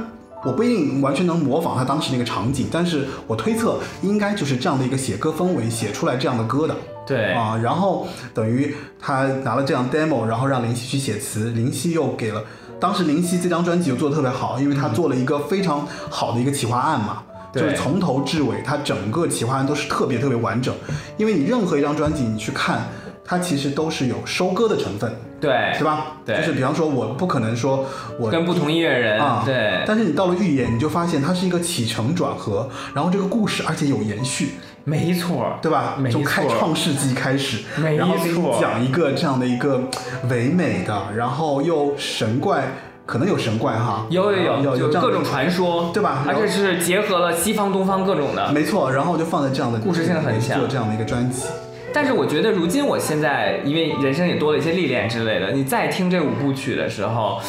[0.44, 7.56] 我不一定完全能模仿他当时那个场景，但是我推测应该就是这样的一个写歌氛围，写出来这样的歌的对，啊。
[7.62, 12.44] 然后等于他拿了这样 demo，然后让林夕去写词，林夕又给了。
[12.80, 17.24] 当时林夕这张专辑就做的特别好，因为他做了一个非常好的一个企划案嘛，
[17.54, 20.74] 就是从头至尾，它整个企划案都是特别特别完整。
[21.18, 22.88] 因为你任何一张专辑你去看，
[23.30, 26.14] 它其实都是有收割的成分，对，对吧？
[26.26, 27.86] 对就是比方说，我不可能说
[28.18, 34.54] 我跟不同音乐人，啊，对，但是你到了预言，你就发现它是一个起承转合，然后这个故事而且有延续，
[34.84, 35.94] 没错，对吧？
[36.00, 39.80] 没从开创世纪开始，没然后给你错讲一个这样的一个
[40.28, 42.64] 唯美的，然后又神怪，
[43.06, 48.52] 可能有神怪哈，有有有有，各种传说，对吧而且是结合了西方、东方各种的。
[48.52, 51.46] 没错，然后就放在这样的故事性很强做这样的一个专辑，
[51.94, 57.42] 但是我觉得，如今我现在因为人生也多了一些历练之类的，你再听这五部曲的时候，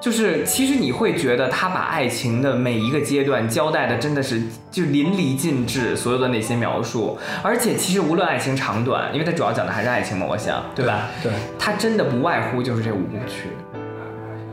[0.00, 11.08] 就是其实你会觉得他把爱情的每一个阶段交代的真的是就淋漓尽致，所有的那些描述，而且其实无论爱情长短，因为它主要讲的还是爱情嘛，我想，对吧？
[11.22, 13.48] 对，它真的不外乎就是这五部曲，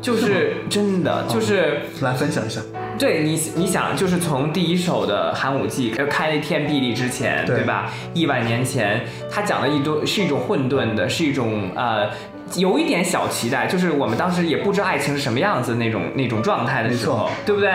[0.02, 1.80] 就是 真的就是。
[2.02, 2.62] 来分享一下，
[3.00, 7.92] 对你，你想，就是从第一首的寒武纪呃开天辟地之前，对对吧？
[8.14, 9.02] 亿万年前，
[9.32, 12.10] 他讲的一种是一种混沌的，是一种呃。
[12.56, 17.72] 有一点小期待，就是我们当时也不知道爱情是什么样子那种那种状态的时候没错，对不对？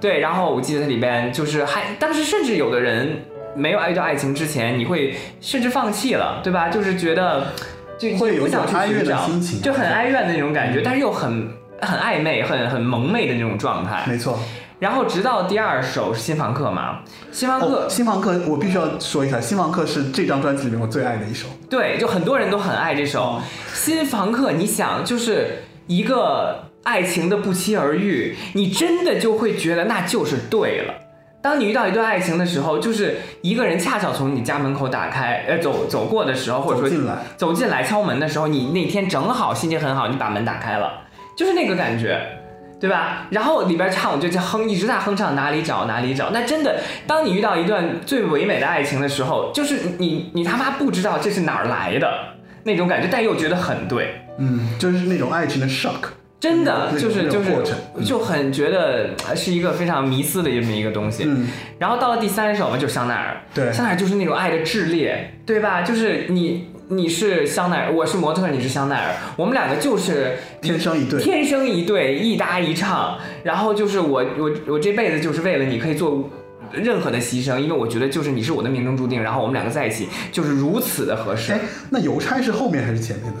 [0.00, 3.22] 对，然后我记得里边就是还当时甚至有的人
[3.54, 6.68] 没有遇到爱情之前，你会甚至放弃了，对吧？
[6.68, 7.52] 就是觉得
[8.00, 11.48] 就会有不想哀怨的去寻找心情就很哀怨的那种感觉，但是又很
[11.80, 14.02] 很暧昧、很很萌昧的那种状态。
[14.08, 14.36] 没错。
[14.78, 16.98] 然后直到第二首是新房客嘛，
[17.32, 21.46] 新房客、哦，新房客，我必须要说一下，新房客是这张专辑里面我最爱的一首。
[21.70, 23.40] 对，就很多人都很爱这首
[23.72, 24.52] 新房客。
[24.52, 30.92] 你想，就是一个爱情的不期而遇，你真的就会觉得那就是对了。
[31.40, 40.92] 当你遇到一段爱情的时候，就是一个人恰巧从你家门口打开，呃，走走过的时候，或者说走进来走进来敲门的时候，你那天正好心情很好，你把门打开了，
[41.34, 42.20] 就是那个感觉。
[42.78, 43.26] 对吧？
[43.30, 46.30] 然后里边唱就叫哼，一直在哼唱哪里找哪里找。
[46.30, 52.08] 那真的，当你遇到一段最唯美的爱情的时候，就是你你他妈不知道这是哪儿来的
[52.64, 54.22] 那种感觉，但又觉得很对。
[54.38, 56.10] 嗯，就是那种爱情的 shock。
[56.38, 57.50] 真的就是就是
[58.04, 61.24] 就很觉得呃是一个非常迷思的这么一个东西。
[61.26, 61.48] 嗯，
[61.78, 63.40] 然后到了第三首嘛，就是香奈儿。
[63.54, 65.80] 对香奈儿就是那种爱的炽烈，对吧？
[65.80, 71.20] 就是你你是香奈儿，我是模特，你是香奈儿，我们两个就是天生一对。
[71.20, 73.18] 天生一对，一搭一唱。
[73.42, 76.30] 然后就是我我我这辈子就是为了你可以做
[76.70, 79.20] 任何的牺牲，因为我觉得就是你是我的命中注定。
[79.20, 81.60] 然后我们两个在一起就是如此的合适哎。，
[81.90, 83.38] 那邮差是后面还是前面的？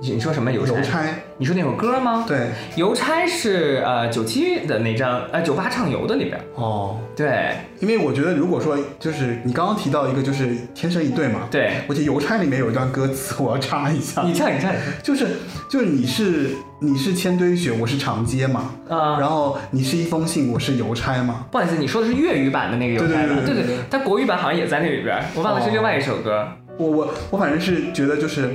[0.00, 0.74] 你你说什么邮差？
[0.74, 1.00] 邮差，
[1.38, 6.40] 你说那首歌吗？，对，邮差是呃九七的那张呃九八唱游的里边。
[6.54, 7.50] 哦，对
[7.80, 14.72] 因为我觉得如果说就是你刚刚提到一个就是天生一对嘛，对，我记得邮差里面有一段歌词，我要插一下，你唱你唱
[15.02, 15.26] 就是
[15.68, 16.50] 就是你是
[16.80, 19.18] 你是千堆雪，我是长街嘛，唱啊。
[19.18, 23.34] 然后你是一封信，我是邮差嘛，不好意思，你说的是粤语版的那个邮差吧？
[23.34, 26.46] 对对对对对对但国语版好像也在那里边，我忘了是另外一首歌。
[26.76, 28.54] 我我我反正是觉得就是。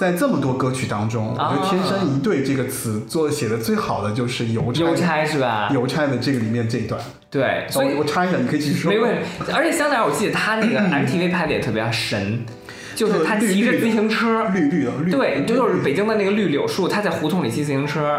[0.00, 5.68] 在这么多歌曲当中，我觉得“啊天生一对”这个词做写的最好的就是邮差，邮差是吧？
[5.74, 6.98] 邮差的这个里面这一段。
[7.30, 8.90] 对，所以我我插一下，你可以继续说。
[8.90, 9.52] 没问题。
[9.52, 12.46] 而且香奈儿，我记得他那个 MTV 拍的也特别神，
[12.94, 18.18] 就是他骑着自行车，绿绿的绿，对，就是北京的那个绿柳树，他在胡同里骑自行车。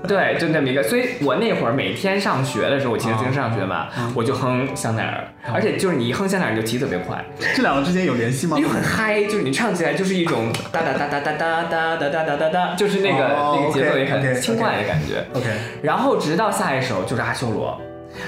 [0.06, 7.22] 对，就那么一个，所以我那会儿每天上学的时候，我骑着自行车上学嘛，我就哼香奈儿，而且就是你一哼香奈儿，你就骑特别快，
[7.54, 8.62] 这两个之间有联系吗因？
[8.62, 15.24] 为很嗨，就是你唱起来就是一种哒哒哒哒哒哒哒哒哒哒哒哒，就是那个哦那个节奏也很轻快的感觉。
[15.34, 15.46] OK，
[15.82, 17.80] 然后直到下一首就是阿修罗，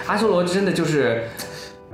[0.06, 1.22] 阿修罗真的就是，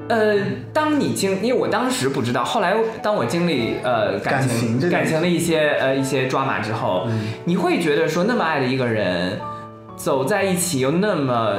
[0.08, 0.36] 呃，
[0.72, 9.38] 当你经，因为我当时不知道，后来当我经历呃感感情感情的一些呃一些抓马之后，嗯你会觉得说那么爱的一个人，
[9.96, 11.56] 走在一起又那么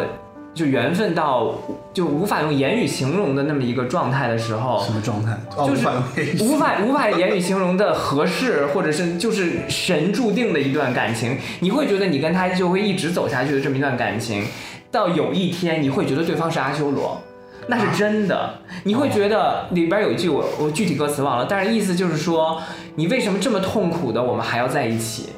[0.53, 1.53] 就缘分到
[1.93, 5.37] 就无法用言语形容的那么一个状态的时候，什么状态？
[5.55, 14.45] 哦，就是无法 无法言语形容的合适，或者是就是神注定的一段感情，你会觉得你跟他就会一直走下去的这么一段感情，
[14.91, 17.21] 到有一天你会觉得对方是阿修罗。
[17.69, 18.49] 那是真的，
[18.83, 22.61] 你会觉得里边有一句我我具体歌词忘了，但是意思就是说，
[22.95, 25.29] 你为什么这么痛苦的我们还要在一起？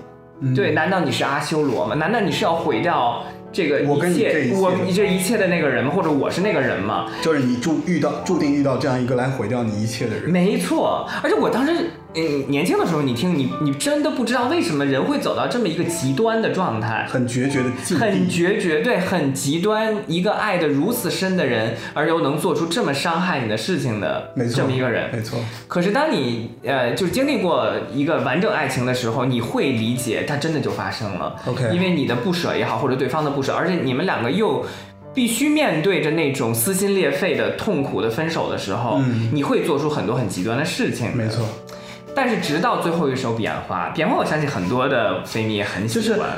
[0.41, 1.95] 嗯对，难道你是阿修罗吗？
[1.95, 5.91] 难道你是要毁掉这个我跟一切你这一切我你这一切的那个人吗？
[5.95, 7.07] 或者我是那个人吗？
[7.21, 10.29] 就是你注遇到注定遇到这样一个来毁掉你一切的人。
[10.29, 25.07] 没错，而且我当时，嗯，年轻的时候，你听你你真的不知道为什么人会走到这么一个极端的状态，很决绝的境很，决绝，对，很极端，一个爱的如此深的人，而又能做出这么伤害你的事情的没错，这么一个人。
[25.13, 31.35] 没错，可是当你呃，就是经历过一个完整爱情的时候，你会理解它真的就发生了。
[31.45, 34.65] OK 因为你的不舍也好，或者对方的不舍，而且你们两个又
[35.13, 41.15] 必须面对着那种撕心裂肺的痛苦的分手的时候，嗯你会做出很多很极端的事情。
[41.15, 41.45] 没错。
[42.21, 46.29] 但是直到最后一首《彼岸花》，《彼岸花》我相信很多的飞迷也很喜就是欢。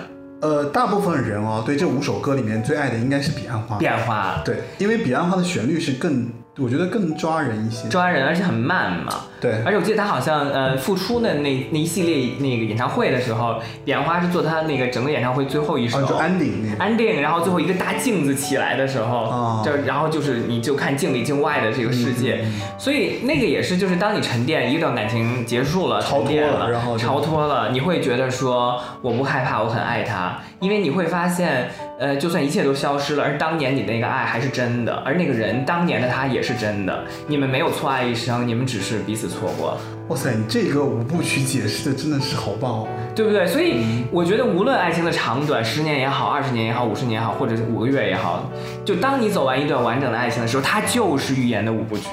[0.41, 3.77] 呃，大部分人哦，对这五首歌里面最爱的应该是《彼岸花》。
[3.79, 7.87] 彼岸花对，因为《彼岸花》的旋律是更，我觉得更抓人一些。
[7.87, 9.13] 抓人，而且很慢嘛。
[9.39, 13.55] 对，而且我记得他好像呃复出的那那一系列那个演唱会的时候，
[13.85, 15.97] 彼岸花是做他那个整个演唱会最后一首。
[15.99, 16.83] 哦，就 ending 那个。
[16.83, 31.71] 安定，然后最后一个大镜子起来的时候，哦就然后就是你就看镜里镜外的这个世界，嗯所以那个也是就是当你沉淀一段感情结束了，超脱沉淀了，了然后超脱了，你会觉得说我不害怕，我很爱他，因为你会发现，
[32.01, 39.77] 呃，就算一切都消失了，而当年你那个爱还是真的，而那个人当年的他也是真的，你们没有错爱一生，你们只是彼此错过。
[40.07, 42.87] 哇塞，你这个五部曲解释的真的是好棒哦。
[43.15, 43.45] 对不对？
[43.45, 48.49] 所以我觉得，无论爱情的长短，十年也好，二十年也好，五十年也好，或者是五个月也好，
[48.83, 52.07] 就当你走完一段完整的爱情的时候，它就是预言的五部曲。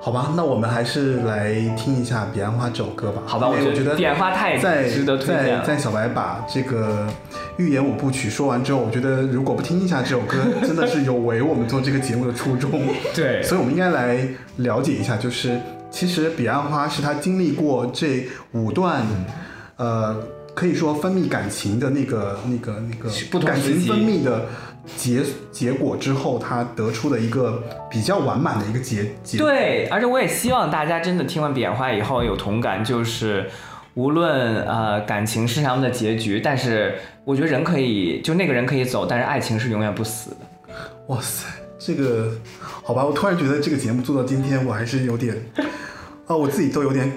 [0.00, 3.22] 好吧，那我们还是来听一下《彼岸花》这首歌吧。
[3.26, 5.60] 好吧，我觉得因为我觉得《彼岸花》太在值得推荐了。
[5.64, 7.06] 在在小白把这个
[7.58, 12.70] 寓言五部曲说完之后，我觉得如果不听一下这首歌，真的是有违我们做这个节目的初衷。
[13.14, 14.26] 对所以我们应该来
[14.58, 15.58] 了解一下，就是
[15.90, 19.02] 其实彼岸花是他经历过这五段，
[19.76, 20.16] 呃，
[20.54, 24.46] 可以说分泌感情的那个那个那个不同感情分泌的
[24.96, 29.36] 结结果之后，他得出的一个比较完满的一个结结。
[29.36, 33.50] 对，而且我也希望大家真的听完《彼岸花》以后有同感，就是
[33.94, 36.94] 无论呃感情是什么的结局，但是
[37.28, 40.36] 我觉得人可以，就那个人可以走，但是爱情是永远不死的。
[41.08, 41.44] 哇塞，
[41.78, 42.32] 这个
[42.62, 45.36] 好吧，我突然觉得这个节目做到今天，我还是有点
[46.26, 47.12] 啊，我自己都有点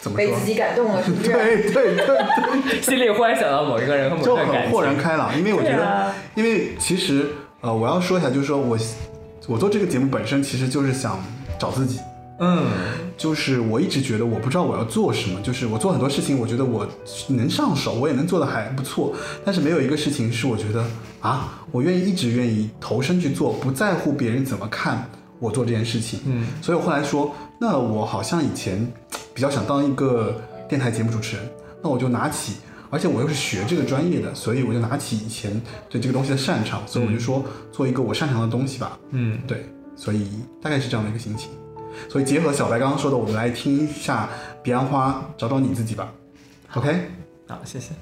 [0.00, 0.46] 怎么说被自？
[0.46, 1.28] 己感动了，是不是？
[1.30, 7.26] 对对对对， 心里忽然想到某一个人和某感情，很豁然开朗，因为我觉得，啊因为其实
[7.60, 8.78] 呃，我要说一下，就是说我
[9.46, 11.22] 我做这个节目本身其实就是想
[11.58, 12.00] 找自己，
[12.38, 12.64] 嗯，
[13.20, 16.88] 就是我一直觉得我不知道我要做什么，就是我做很多事情，我觉得我
[17.28, 19.12] 能上手，我也能做的还不错，
[19.44, 20.82] 但是没有一个事情是我觉得
[21.20, 25.06] 啊，我愿意一直愿意投身去做，不在乎别人怎么看
[25.38, 26.20] 我做这件事情。
[26.24, 28.90] 嗯，所以我后来说，那我好像以前
[29.34, 31.46] 比较想当一个电台节目主持人，
[31.82, 32.54] 那我就拿起。
[32.88, 35.60] 而且我又是学这个专业的，所以我就拿起以前
[35.90, 38.98] 对这个东西的擅长，所以我就说做一个我擅长的东西吧。
[39.10, 40.26] 嗯，对，所以
[40.60, 41.50] 大概是这样的一个心情。
[42.08, 44.28] 所以结合小白刚刚说的，我们来听一下
[44.62, 46.12] 《彼岸花》，找找你自己吧。
[46.74, 47.10] OK，
[47.48, 47.92] 好，谢谢。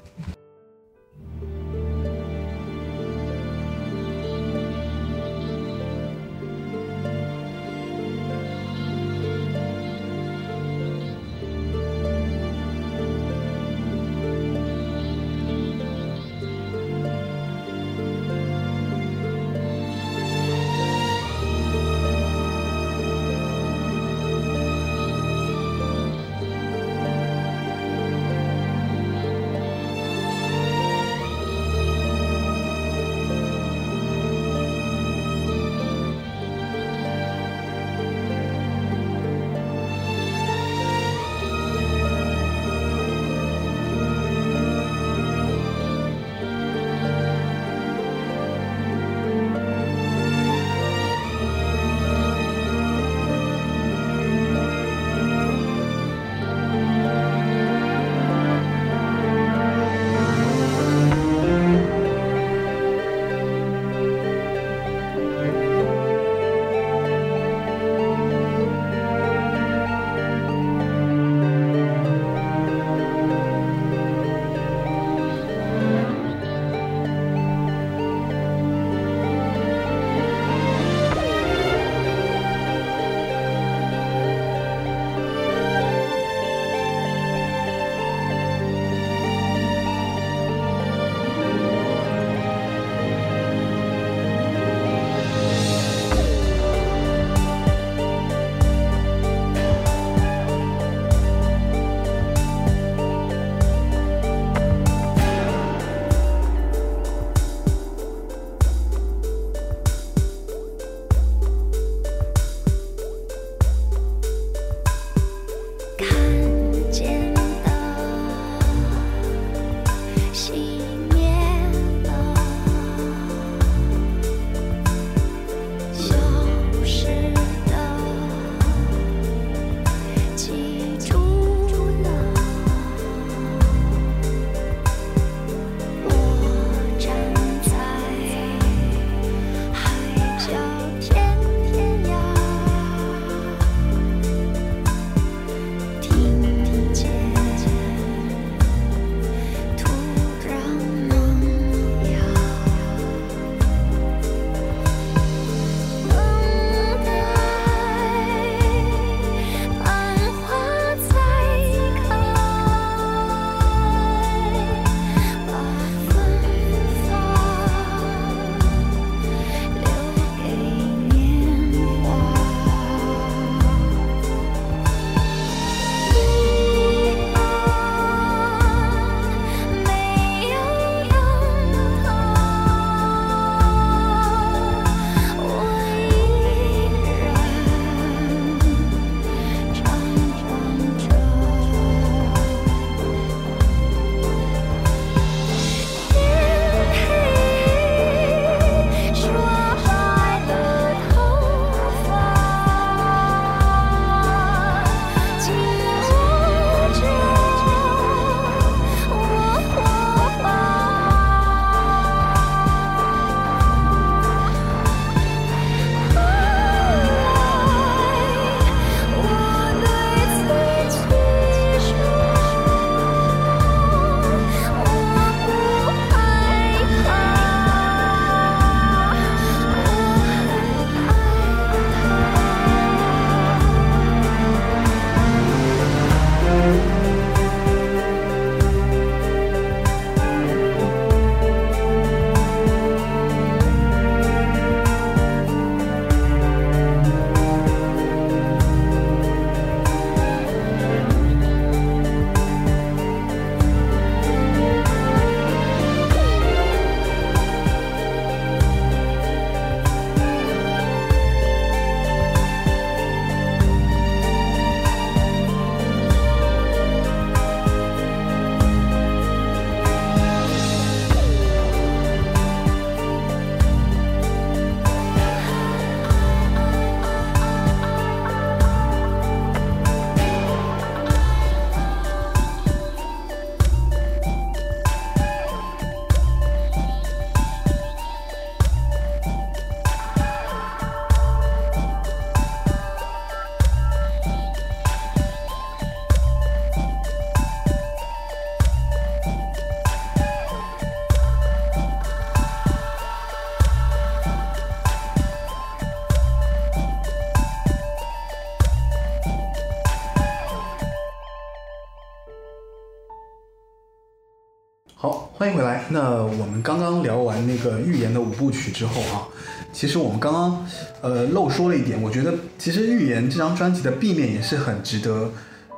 [315.39, 315.85] 欢迎回来。
[315.87, 319.23] 那我们刚刚聊完那个《预言》的五部曲之后啊，
[319.71, 320.67] 其实我们刚刚
[320.99, 325.31] 呃漏说了一点，我觉得其实《预言》这张专辑的 B 面也是很值得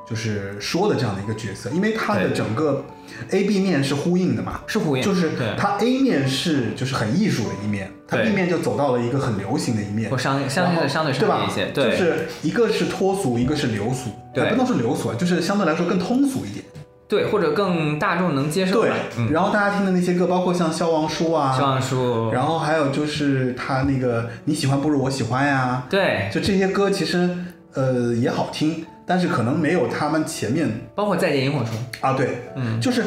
[0.10, 2.84] 就是说的这样的一个角色，因为它的整个
[3.30, 10.18] A B 面是呼应的嘛，是呼应，就是对，它 A 面是就是很艺术的一面，它 B 面就走到了一个很流行的一面或。
[10.18, 16.66] 相相对相对对吧商业一些，对，就是一个是脱俗，一个是流俗，对哎不能说流俗啊，就是相对来说更通俗一点。
[17.12, 27.30] 对，或者更大众能接受对，，嗯，然后大家听的那些歌，包括像消亡书啊，消亡书，然后还有就是他那个你喜欢不如我喜欢呀，对，就这些歌其实
[27.74, 33.04] 呃也好听，但是可能没有他们前面包括再见萤火虫，啊对，嗯，就是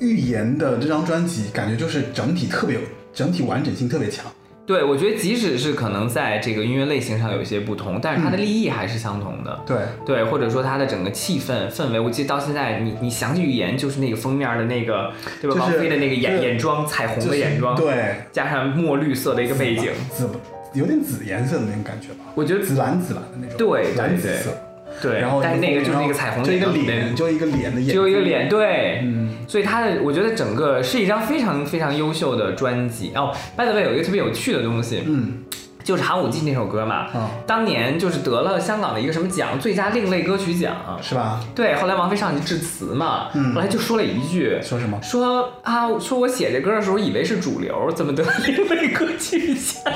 [0.00, 2.78] 预言的这张专辑，感觉就是整体特别
[3.14, 4.26] 整体完整性特别强。
[4.70, 9.60] 对，我觉得即使是可能在这个音乐类型上有一些不同，但是它的立意还是相同的。
[9.66, 15.10] 对，对，或者说它的整个气氛氛围，我记得到现在，你你想起语言就是那个封面的那个，
[15.42, 15.56] 对吧？
[15.56, 20.30] 就是王菲的那个眼眼妆，彩虹的眼妆，对，加上墨绿色的一个背景，紫
[20.72, 24.56] 有点紫颜色的那种感觉吧，我觉得紫蓝紫蓝的那种，对蓝紫色。
[25.00, 25.20] 对。
[25.20, 33.34] 然后但是那个就是那个彩虹就一个眼脸，就一个脸的眼，只有一个，脸，对，嗯，所以他的我觉得整个是一张非常非常优秀的专辑哦。
[33.56, 35.44] by the way，有一个特别有趣的东西，嗯
[35.82, 40.76] 就是《寒武纪》那首歌嘛，嗯，当年就是得了香港的一个什么奖，最佳另类歌曲奖。
[41.00, 41.40] 是吧？
[41.54, 45.00] 对，后来王菲上去致辞嘛，嗯后来就说了一句，说什么？
[45.02, 49.92] 说啊，说我写这歌的时候以为是主流，怎么得另类歌曲奖？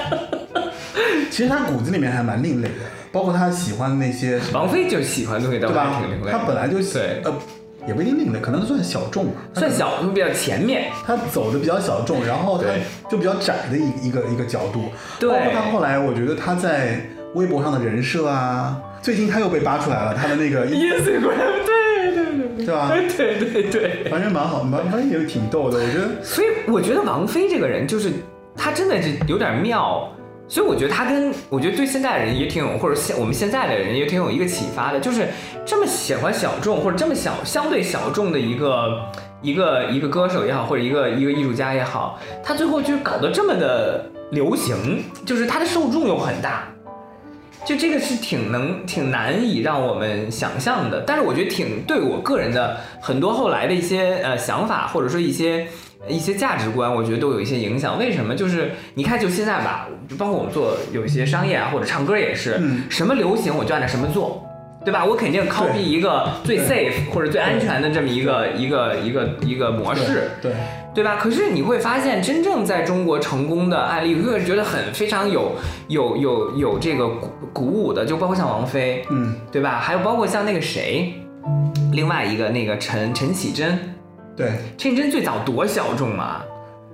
[1.31, 2.75] 其实他骨子里面还蛮另类的，
[3.15, 6.33] 包括他喜欢那些，王菲就喜欢的东西对吧还挺另类？
[6.33, 7.33] 他本来就喜对呃，
[7.87, 10.91] 也不一定另类，可能算小众吧，算小，比较前面。
[11.07, 12.65] 他走的比较小众，然后他
[13.09, 14.87] 就比较窄的一一个一个角度。
[15.21, 17.01] 对包括他后来，我觉得他在
[17.35, 22.25] 微博上的人设啊，最近他又被扒出来了，他的那个 Instagram，对对
[22.57, 22.91] 对对吧？
[23.17, 24.09] 对对对。
[24.11, 26.09] 反正蛮好，蛮反正也挺逗的，我觉得。
[26.25, 28.11] 所以我觉得王菲这个人就是
[28.57, 30.11] 她真的是有点妙，
[30.47, 35.29] 所以我觉得他跟我觉得对现在的人也挺有，或者现我们现在的人也挺有一个启发的，就是
[35.65, 39.01] 这么喜欢小众或者这么小相对小众的一个
[39.41, 46.69] 一个一个歌手也好，或者一个一个艺术家也好，他最后就搞得这么的流行，就是他的受众又很大。
[47.65, 55.67] 就这个是挺能挺难以让我们想象的，但是我觉得挺对我个人的很多后来的一些呃想法，或者说一些
[56.09, 57.99] 一些价值观，我觉得都有一些影响。
[57.99, 58.35] 为什么？
[58.35, 64.45] 就是你看，就现在吧，就包括我们做有一些商业啊，或者唱歌也是，嗯什么流行我就按照什么做。
[64.85, 65.03] 对吧？
[65.03, 70.53] 我肯定 copy 一个最 safe 或者最安全的这么一个一个一个一个模式，对，
[70.95, 71.17] 对吧？
[71.19, 75.53] 可是你会发现，真正在中国成功的案例，我会觉得很非常有
[75.89, 79.79] 有有有这个鼓鼓舞的，就包括像王菲，嗯，对吧？
[79.81, 81.15] 还有包括像那个谁，
[81.93, 83.94] 另外一个那个陈陈绮贞，
[84.37, 86.45] 对，陈绮贞最早多小众啊，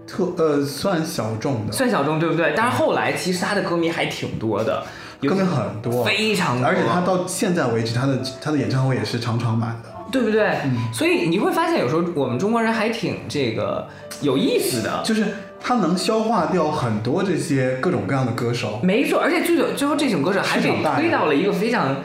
[0.07, 2.53] 特呃算小众的，算小众对不对？
[2.57, 4.83] 但是后来其实他的歌迷还挺多的，
[5.21, 9.91] 有歌迷很多，非常多，而且他到现在为止，他的他的演唱会也是场场满的。
[10.13, 10.43] 对不对？
[10.65, 13.87] 嗯所以你会发现，有时候我们中国人还挺这个
[14.23, 15.01] 有意思的。
[15.05, 15.25] 就是
[15.61, 18.81] 他能消化掉很多这些各种各样的歌手。
[18.83, 21.97] 没错，而且最后最后这种歌手还被推到了一个非常，嗯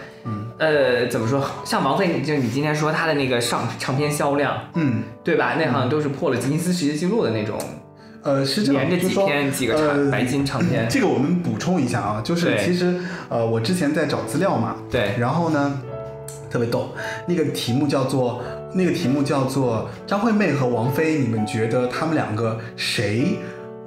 [0.57, 1.43] 呃，怎么说？
[1.65, 5.55] 像王菲，就你今天说她的那个上唱片销量，嗯，对吧？
[5.59, 7.59] 那好像都是破了吉尼斯世界纪录的那种，
[8.23, 10.87] 呃，是这样，连着几就说天几个唱呃白金唱片。
[10.89, 12.95] 这个我们补充一下啊，就是其实
[13.27, 15.81] 呃，我之前在找资料嘛，对，然后呢，
[16.49, 16.89] 特别逗，
[17.27, 18.41] 那个题目叫做
[18.73, 23.39] 那个题目叫做张惠妹和王菲，你们觉得他们两个谁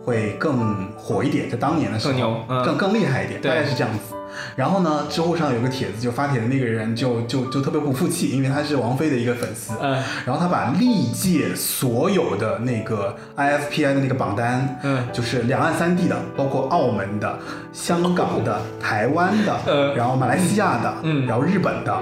[0.09, 1.51] 会更火一点？
[1.51, 2.64] 在当年的时候，更牛嗯。
[2.64, 4.14] 更更厉害一点，大概是这样子。
[4.56, 10.02] 然后呢，知乎上有个帖子，就发帖的那个人就就就特别不服气，因为他是王菲的一个粉丝，嗯。
[10.24, 15.05] 然后他把历届所有的那个 IFPI 的那个榜单，嗯。
[15.12, 17.39] 就是两岸三地的，包括澳门的、
[17.72, 21.26] 香港的、台湾的，呃然后马来西亚的，嗯。
[21.26, 21.93] 然后日本的，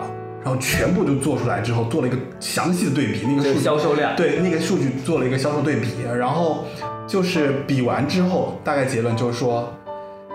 [0.44, 5.88] 然后全部都做出来之后，做了一个详细的对比，那个这个数据销售量，对那个数据做了一个销售对比，
[6.18, 6.66] 然后
[7.06, 9.72] 就是比完之后，大概结论就是说，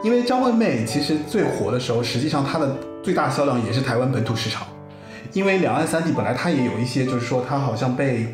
[0.03, 4.65] 因为张惠妹其实最火的时候，实际上她的最大销量也是台湾本土市场，
[5.33, 8.33] 因为两岸三地本来它也有一些，就是说它好像被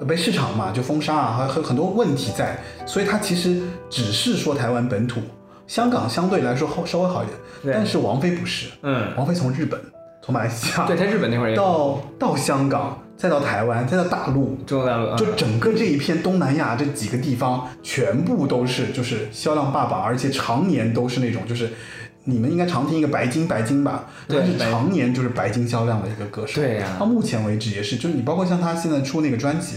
[0.00, 5.20] 呃被市场嘛就封杀啊，还有很很多问题在，所以它其实只是说台湾本土，
[5.66, 9.80] 香港相对来说好稍微好一点，但是王菲不是，嗯，王菲从日本、
[10.22, 21.68] 从马来西亚对，在日本那会儿也到到香港，再到台湾，再到大陆，中国大陆，就嗯整个这一片东南亚这几个地方，全部都是就是销量霸榜，而且常年都是那种就是。
[22.24, 24.04] 你们应该常听一个白金，白金吧？
[24.26, 26.60] 对他是常年就是白金销量的一个歌手。
[26.60, 29.76] 对呀到目前为止也是，就是你包括像他现在出那个专辑，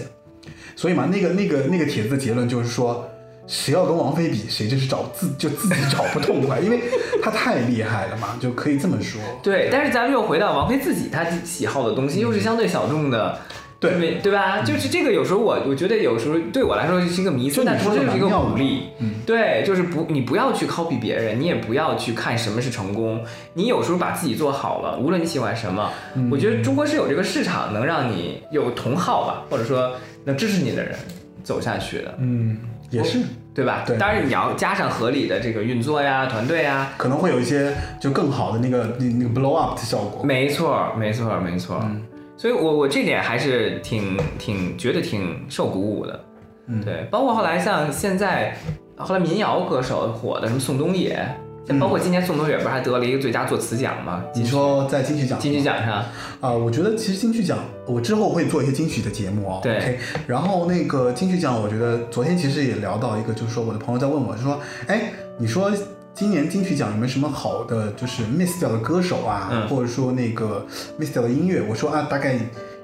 [0.76, 3.10] 所以嘛，那个那个那个帖子的结论就是说，
[3.52, 6.80] 谁要跟王菲比，谁就是找自就自己找不痛快，因为
[7.22, 9.19] 她太厉害了嘛，就可以这么说。
[9.44, 13.38] 对，但是咱们又回到王菲自己她喜好的东西，又是相对小众的。
[13.82, 14.61] 对对吧？
[14.61, 18.84] 就是这个，有时候我我觉得有时候对我来说是一个迷思，但同时是一个鼓励。
[18.99, 23.23] 嗯对，就是不，你不要去 copy 别人，你也不要去看什么是成功。
[23.56, 29.94] 你有时候把自己做好了，无论你喜欢什么，嗯我觉得中国是有这个市场，能让你有同好吧，或者说
[30.26, 30.95] 能支持你的人
[31.44, 32.60] 走下去的，嗯，
[32.91, 33.18] 也是，
[33.53, 33.84] 对吧？
[33.86, 36.90] 对当然你要加上合理的这个运作呀、团队呀。
[36.98, 40.23] 可能会有一些就更好的那个那那个 blow up 的效果。
[40.23, 41.80] 没错，没错，没错。
[41.84, 42.03] 嗯
[42.38, 46.19] 所以我我这点还是挺挺觉得挺受鼓舞的。
[46.65, 48.57] 嗯对，包括后来像现在，
[48.98, 51.36] 后来民谣歌手火的什么宋冬野，像
[51.80, 54.23] 包括今年宋冬野不是还得了一个最佳作词奖吗？
[54.35, 56.03] 你说在金曲奖金曲奖上，
[56.39, 59.60] 啊、我觉得其实金曲奖，我之后会做一些金曲的节目哦。
[59.61, 65.72] 对然后那个金曲奖，我觉得昨天其实也聊到一个，就是说我的朋友在问我说，哎，你说
[66.14, 70.65] 今年金曲奖有没有什么好的就是 miss 掉的歌手啊，嗯或者说那个
[70.99, 71.61] miss 掉的音乐？
[71.69, 72.38] 我说啊，大概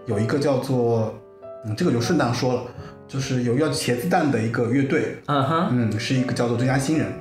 [0.05, 1.13] 有一个叫做，
[1.65, 2.61] 嗯，这个就顺当说了，
[3.07, 7.11] 就是有一个叫茄子蛋的一个乐队，嗯哼，嗯，是一个叫做最佳新人。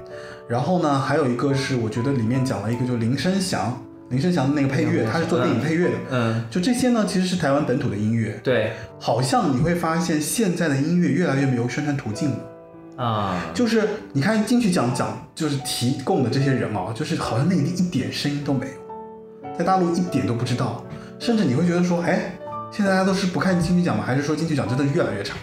[0.48, 5.94] 然后呢，还有一个是我觉得里面讲了一个，就是林声祥，林声祥的那个配乐，他是做电影配乐的。
[6.10, 8.38] 嗯，就这些呢，其实是台湾本土的音乐。
[8.44, 13.04] 对好像你会发现，现在的音乐越来越没有宣传途径了。
[13.04, 20.82] 啊，就是你看金曲奖奖，就是提供的这些人哦，就是好像内地一点声音都没有，在大陆一点都不知道，
[21.18, 22.32] 甚至你会觉得说，哎，
[22.72, 24.04] 现在大家都是不看金曲奖吗？
[24.06, 25.34] 还是说金曲奖真的越来越差？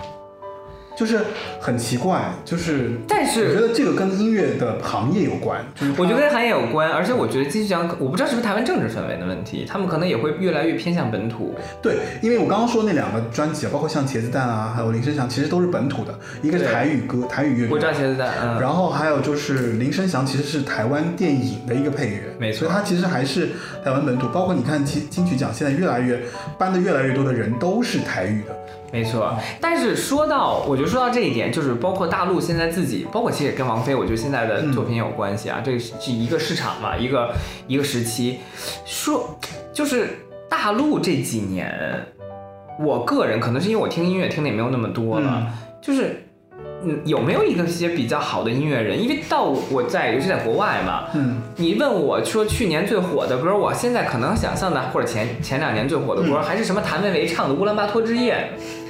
[0.95, 1.19] 就是
[1.59, 11.55] 很奇怪，就是但是我觉得这个跟音乐的行业有关，就是我觉得跟行业有关，而且我觉得金曲奖，我不知道是不是台湾政治氛围的问题，他们可能也会越来越偏向本土。
[11.81, 23.49] 对，因为我刚刚说那两个专辑啊，包括像茄子蛋啊，还有林声祥，其实都是本土的，一个是台语歌、台语乐我知道，茄子蛋，嗯，然后还有就是林声祥其实是台湾电影的一个配乐，没错所以他其实还是
[23.83, 24.27] 台湾本土。
[24.33, 26.19] 包括你看金金曲奖现在越来越
[26.57, 28.55] 颁的越来越多的人都是台语的，
[28.93, 35.61] 没错，但是说到，我觉得说到这一点，就是包括大陆现在自己，包括其实也跟王菲，我觉得现在的作品有关系啊。
[35.65, 37.33] 这是是一个市场嘛，一个
[37.67, 38.37] 一个时期。
[38.85, 39.35] 说
[39.73, 42.05] 就是大陆这几年，
[42.79, 45.47] 我个人可能是因为我听音乐听的也没有那么多了，
[45.81, 46.22] 就是。
[46.85, 49.01] 嗯，有没有一个些比较好的音乐人？
[49.01, 58.33] 因为到我在，尤其在国外嘛，嗯，你问我说去年最火的歌，我现在可能想象的，或者前前两年最火的歌，还是什么谭维维唱的《乌兰巴托之夜》。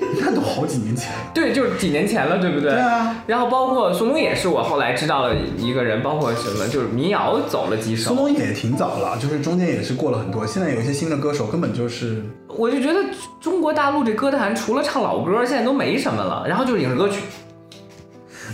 [0.19, 1.19] 那都好几年前了。
[1.33, 2.71] 对，就是几年前了，对不对？
[2.71, 3.23] 对啊。
[3.25, 10.45] 然后包括宋冬野是我后来知道的一个人，包括什么，就是民谣走了几首，宋冬野也挺早了，就是中间也是过了很多。
[10.45, 12.99] 现在有一些新的歌手根本就是我就觉得
[13.39, 17.21] 中国大陆这歌坛除了唱老歌，现在都没什么了，然后就是影视歌曲。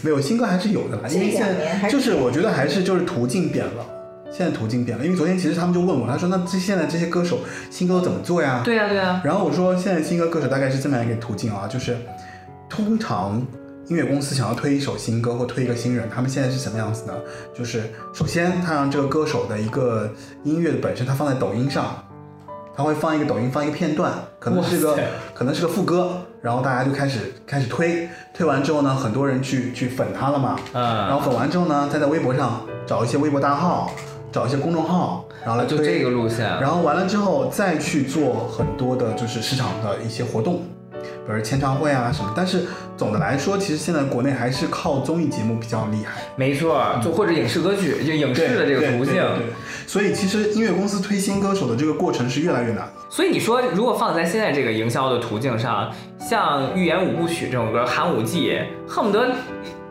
[0.01, 3.85] 没有新歌还是有的啦，因为现在就是我觉得还是就是途径变了，
[4.31, 5.05] 现在途径变了。
[5.05, 7.39] 因为昨天其实他们就问我，他说那这现在这些歌手
[7.69, 8.61] 新歌都怎么做呀？
[8.63, 11.97] 对呀、对呀、然后我说现在新歌歌手大概是这么样一个途径啊，就是
[12.69, 13.45] 通常
[13.87, 17.13] 音乐公司想要推一首新歌或推一个新人，他们现在是什么样子呢？
[17.53, 20.11] 就是首先他让这个歌手的一个
[20.43, 22.03] 音乐的本身，他放在抖音上。
[22.75, 24.97] 他会放一个抖音，放一个片段，可能是个
[25.33, 30.83] 可能是个副歌，然后大家就开始开始推，推完之后呢，很多人去去粉他了嘛，嗯。
[30.83, 33.91] 然嗯，后粉完之后呢，再在微博上找一些微博大号，
[34.31, 36.45] 找一些公众号，然后来推就这个路线。
[36.61, 40.61] 然后完了之后再去做很多的就是市场的一些活动，
[41.29, 42.33] 比如签唱会啊什么。
[42.35, 42.65] 但是
[42.97, 49.23] 总的来说，其实现在国内还是靠综艺节目比较厉害，没错，就或者影视歌曲，就影视的这个途径。
[49.85, 52.87] 所以其实音乐公司推新歌手的这个过程是越来越难。
[53.09, 58.51] 所以你说，如果放在现在这个营销的途径上，像《预言五部曲》这种歌，《寒武纪》，
[58.87, 59.29] 恨不得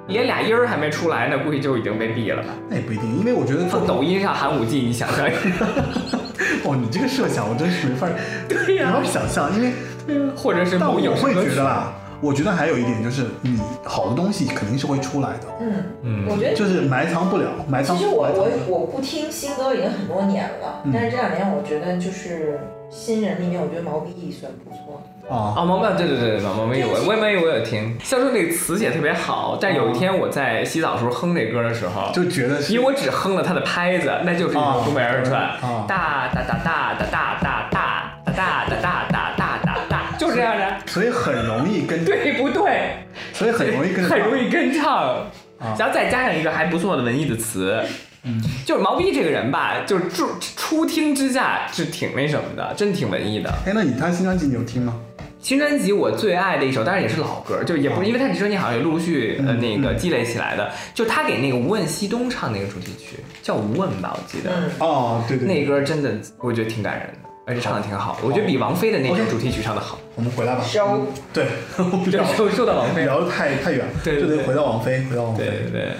[0.06, 2.48] 连俩音儿还没出来呢，估计就已经被毙了吧？
[2.68, 5.66] 那也不一定，因为我觉得放抖音上《寒武纪》，你想象一下，
[6.64, 8.08] 哦，你这个设想我真是没法
[8.48, 9.72] 对呀没法想象，因为
[10.36, 15.72] 或者是但我会某影视歌曲觉得啦，我觉得还有一点就是你好的东西肯定是会出来的，嗯，
[16.02, 17.96] 嗯我觉得就是埋藏不了，埋藏。
[17.96, 22.60] 其实我我我不听新歌已经很多年了，嗯但是这两年我觉得就是
[22.90, 25.02] 新人里面，我觉得毛不易算不错。
[25.28, 37.70] 啊，啊，毛毛对对对对，毛毛有我我也我有听，虽然说那个词写得特别好，但有一天我在洗澡的时候哼这歌的时候，就觉得是因为我只哼了他的拍子，那就是一首东北二人转啊，哒哒哒哒哒哒哒哒哒
[38.24, 39.37] 哒哒哒哒哒哒哒，就
[40.38, 42.92] 这样的，所以很容易跟，对不对？
[43.32, 45.26] 所以很容易跟着 很容易跟唱，
[45.58, 47.82] 啊然后再加上一个还不错的文艺的词。
[48.24, 53.48] 嗯，就是毛不易这个人吧，就是初初听之下是挺那什么的，真挺文艺的。
[53.64, 54.94] 哎，那你他新专辑你有听吗？
[55.40, 64.50] 新专辑我最爱的一首，当然也是老歌，就也不是因为他这专辑好像也陆陆续续呃嗯那个积累起来的，就他给那个无问西东唱那个主题曲，叫无问吧，我记得。
[64.50, 69.98] 嗯，哦，对对对，那歌真的我觉得挺感人的，而且唱的挺好，我觉得比王菲的那首主题曲唱的好。
[70.14, 70.62] 我们回来吧。
[70.62, 71.46] 收对，
[71.78, 73.14] 我们对，聊说说到王菲了。
[73.14, 75.44] 聊的太太远了，对对对就得回到王菲，回到王菲。
[75.46, 75.92] 对对对，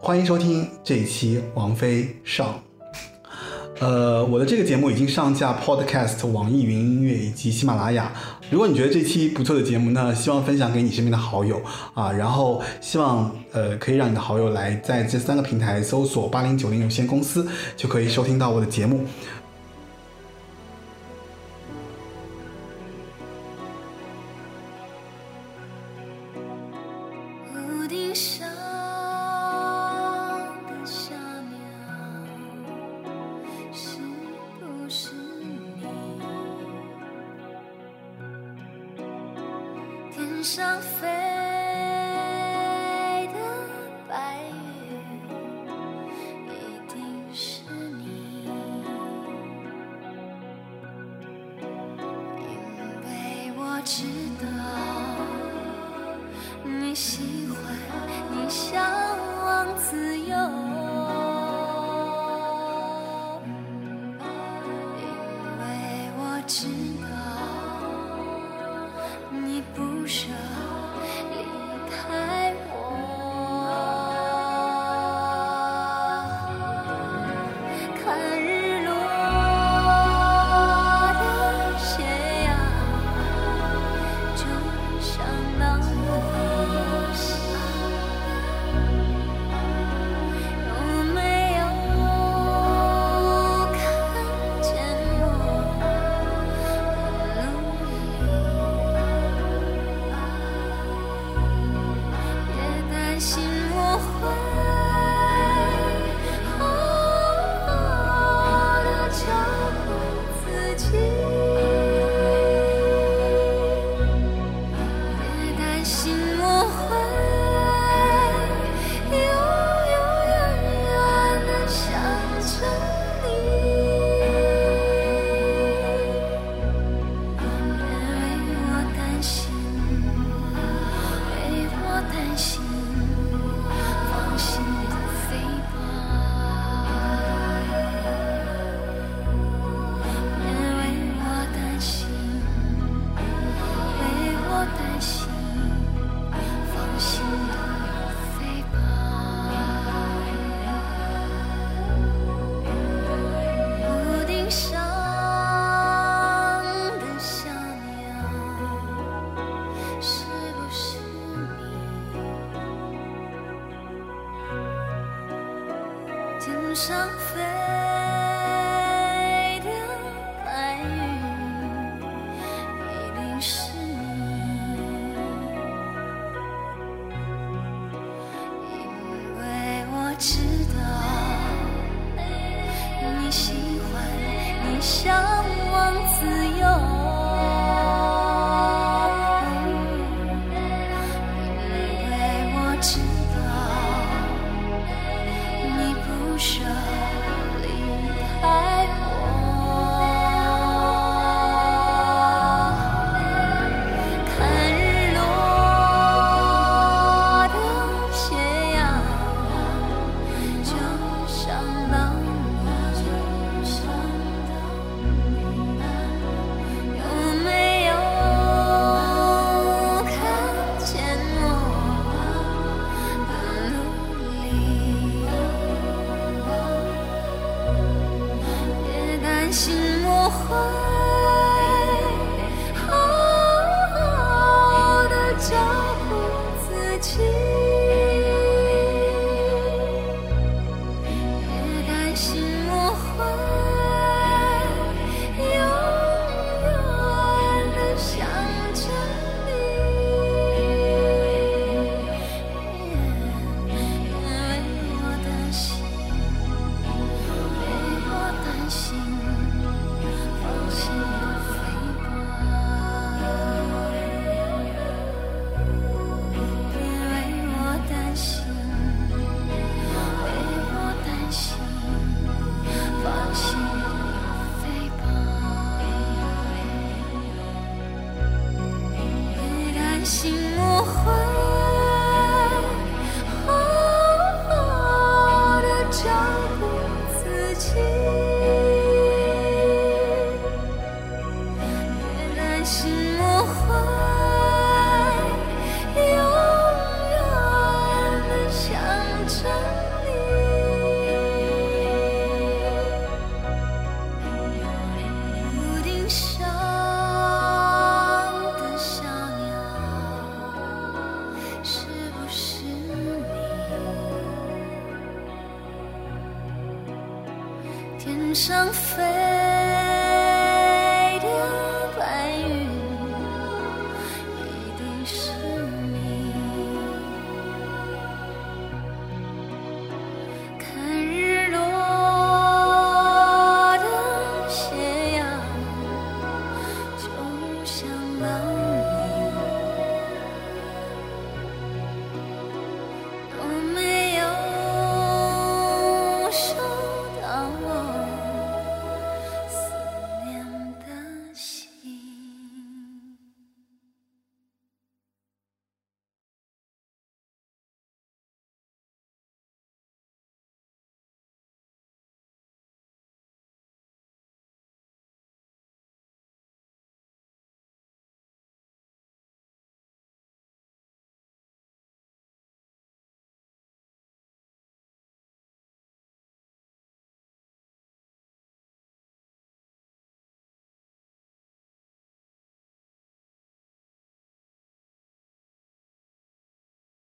[0.00, 2.60] 欢迎收听这一期王菲上。
[3.78, 8.12] 呃，我的这个节目已经上架 Podcast、网易云音乐以及喜马拉雅。
[8.50, 11.62] 如果你觉得这期不错的节目呢，希望分享给你身边的好友
[11.94, 17.46] 啊，然后希望呃可以让你的好友来在这三个平台搜索八零九零有限公司，
[17.76, 19.04] 就可以收听到我的节目。